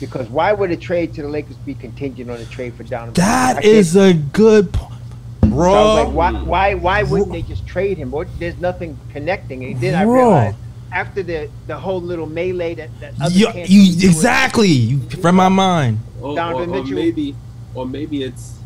[0.00, 3.14] Because why would a trade to the Lakers be contingent on a trade for Donovan?
[3.22, 5.00] I That is a good point,
[5.42, 5.94] so bro.
[5.94, 8.14] like, why, why, why wouldn't they just trade him?
[8.14, 9.64] Or there's nothing connecting.
[9.64, 10.14] And then I Bro.
[10.14, 10.56] realized
[10.92, 14.68] after the the whole little melee that that other You, you exactly.
[14.68, 15.98] You read my mind.
[16.20, 16.96] or, Donovan or, or Mitchell.
[16.96, 17.34] maybe
[17.74, 18.58] or maybe it's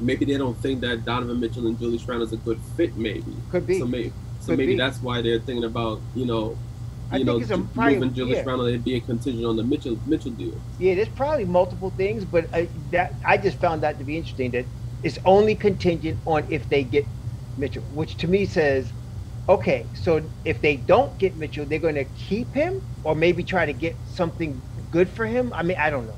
[0.00, 2.96] maybe they don't think that Donovan Mitchell and Julius Randle is a good fit.
[2.96, 3.78] Maybe Could be.
[3.78, 4.78] So maybe so Could maybe be.
[4.78, 6.56] that's why they're thinking about you know
[7.10, 8.44] I you think know it's a ju- probably- moving Julius yeah.
[8.50, 10.54] Randle and being contingent on the Mitchell Mitchell deal.
[10.78, 14.50] Yeah, there's probably multiple things, but I, that I just found that to be interesting.
[14.52, 14.64] That
[15.02, 17.04] it's only contingent on if they get
[17.58, 18.90] Mitchell, which to me says,
[19.48, 23.66] okay, so if they don't get Mitchell, they're going to keep him, or maybe try
[23.66, 25.52] to get something good for him.
[25.52, 26.16] I mean, I don't know,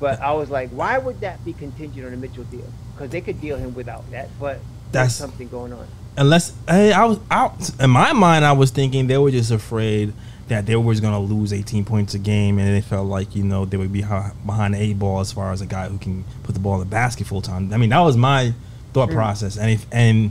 [0.00, 2.70] but I was like, why would that be contingent on a Mitchell deal?
[2.94, 4.58] Because they could deal him without that, but
[4.92, 5.86] That's- there's something going on.
[6.18, 10.14] Unless hey, I was out in my mind, I was thinking they were just afraid
[10.48, 13.42] that they were going to lose 18 points a game, and they felt like you
[13.42, 16.24] know they would be behind the eight ball as far as a guy who can
[16.44, 17.72] put the ball in the basket full time.
[17.72, 18.54] I mean, that was my
[18.92, 19.14] thought mm.
[19.14, 20.30] process, and if and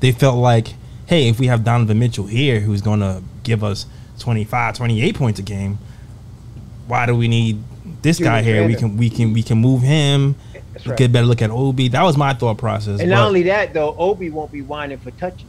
[0.00, 0.74] they felt like,
[1.12, 3.84] hey, if we have Donovan Mitchell here, who's going to give us
[4.20, 5.78] 25, 28 points a game,
[6.86, 7.62] why do we need
[8.00, 8.66] this guy Julius here?
[8.66, 10.36] We can we can we can move him.
[10.54, 10.98] We right.
[10.98, 11.88] Get a better look at Obi.
[11.88, 12.98] That was my thought process.
[13.00, 15.46] And not only that, though, Obi won't be whining for touches.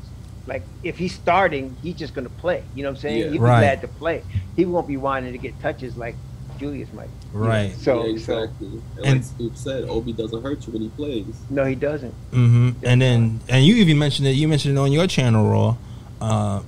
[0.48, 2.62] Like if he's starting, he's just going to play.
[2.76, 3.18] You know what I'm saying?
[3.18, 3.24] Yeah.
[3.24, 3.62] He'll be Right.
[3.62, 4.22] glad to play.
[4.58, 6.16] He won't be whining to get touches like
[6.60, 7.10] Julius might.
[7.34, 7.46] you know?
[7.46, 7.74] Right.
[7.76, 8.68] So, yeah, so exactly.
[8.98, 11.26] And, and- like Scoop said, Obi doesn't hurt you when he plays.
[11.50, 12.14] no, he doesn't.
[12.32, 14.32] hmm And then, and you even mentioned it.
[14.32, 15.76] You mentioned it on your channel, Raw,
[16.22, 16.62] uh,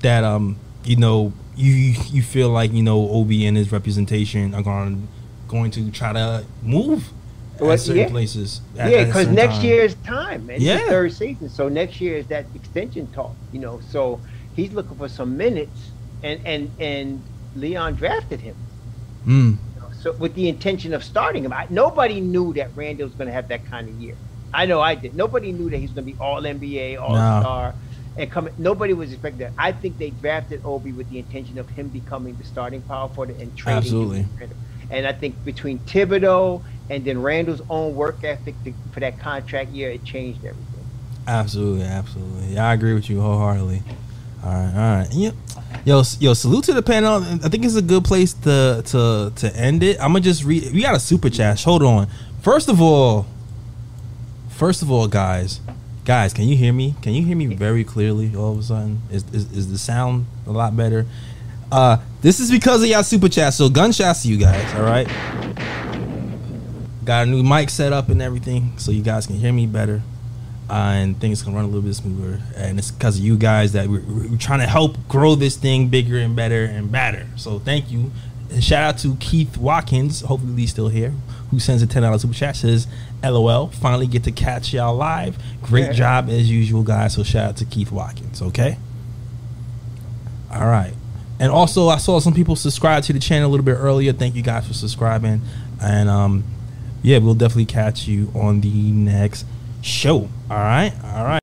[0.00, 1.72] that um, you know, you
[2.10, 5.06] you feel like you know Obi and his representation are going
[5.48, 7.10] going to try to move
[7.60, 8.08] Well, at certain yeah.
[8.08, 8.62] places.
[8.78, 9.64] at- yeah, because next time.
[9.66, 10.56] year is time, man.
[10.56, 10.78] It's Yeah.
[10.84, 13.34] the third season, so next year is that extension talk.
[13.52, 14.18] You know, so
[14.56, 15.90] he's looking for some minutes,
[16.22, 17.22] and and and
[17.54, 18.56] Leon drafted him.
[19.26, 19.56] Mm,
[20.00, 23.32] So with the intention of starting him, I, nobody knew that Randle was going to
[23.32, 24.16] have that kind of year.
[24.54, 25.14] I know I did.
[25.14, 27.74] Nobody knew that he was going to be All NBA, All Star,
[28.18, 28.52] and coming.
[28.58, 29.52] Nobody was expecting that.
[29.56, 33.38] I think they drafted Obi with the intention of him becoming the starting power forward
[33.40, 33.78] and trading.
[33.78, 34.26] Absolutely.
[34.90, 39.70] And I think between Thibodeau and then Randle's own work ethic to, for that contract
[39.70, 40.66] year, it changed everything.
[41.26, 42.54] Absolutely, absolutely.
[42.54, 43.82] Yeah, I agree with you wholeheartedly.
[44.44, 45.08] All right, all right.
[45.12, 45.34] Yep.
[45.84, 47.22] Yo, yo, salute to the panel.
[47.44, 49.96] I think it's a good place to to to end it.
[50.00, 50.72] I'm gonna just read.
[50.72, 51.60] We got a super chat.
[51.62, 52.06] Hold on.
[52.40, 53.26] First of all,
[54.48, 55.60] first of all, guys,
[56.04, 56.94] guys, can you hear me?
[57.02, 58.34] Can you hear me very clearly?
[58.36, 61.04] All of a sudden, is is, is the sound a lot better?
[61.72, 63.52] Uh, this is because of y'all super chat.
[63.52, 64.74] So gunshots to you guys.
[64.74, 65.08] All right.
[67.04, 70.02] Got a new mic set up and everything, so you guys can hear me better
[70.72, 72.40] uh, and things can run a little bit smoother.
[72.56, 75.88] And it's because of you guys that we're, we're trying to help grow this thing
[75.88, 77.26] bigger and better and better.
[77.36, 78.10] So thank you.
[78.50, 81.12] And shout out to Keith Watkins, hopefully he's still here,
[81.50, 82.56] who sends a ten dollars super chat.
[82.56, 82.86] Says,
[83.22, 85.36] "LOL, finally get to catch y'all live.
[85.62, 85.92] Great Yeah.
[85.92, 88.40] job as usual, guys." So shout out to Keith Watkins.
[88.40, 88.78] Okay.
[90.50, 90.94] All right.
[91.38, 94.12] And also, I saw some people subscribe to the channel a little bit earlier.
[94.12, 95.42] Thank you guys for subscribing.
[95.82, 96.44] And um,
[97.02, 99.44] yeah, we'll definitely catch you on the next
[99.82, 100.28] show.
[100.50, 100.92] All right.
[101.04, 101.41] All right.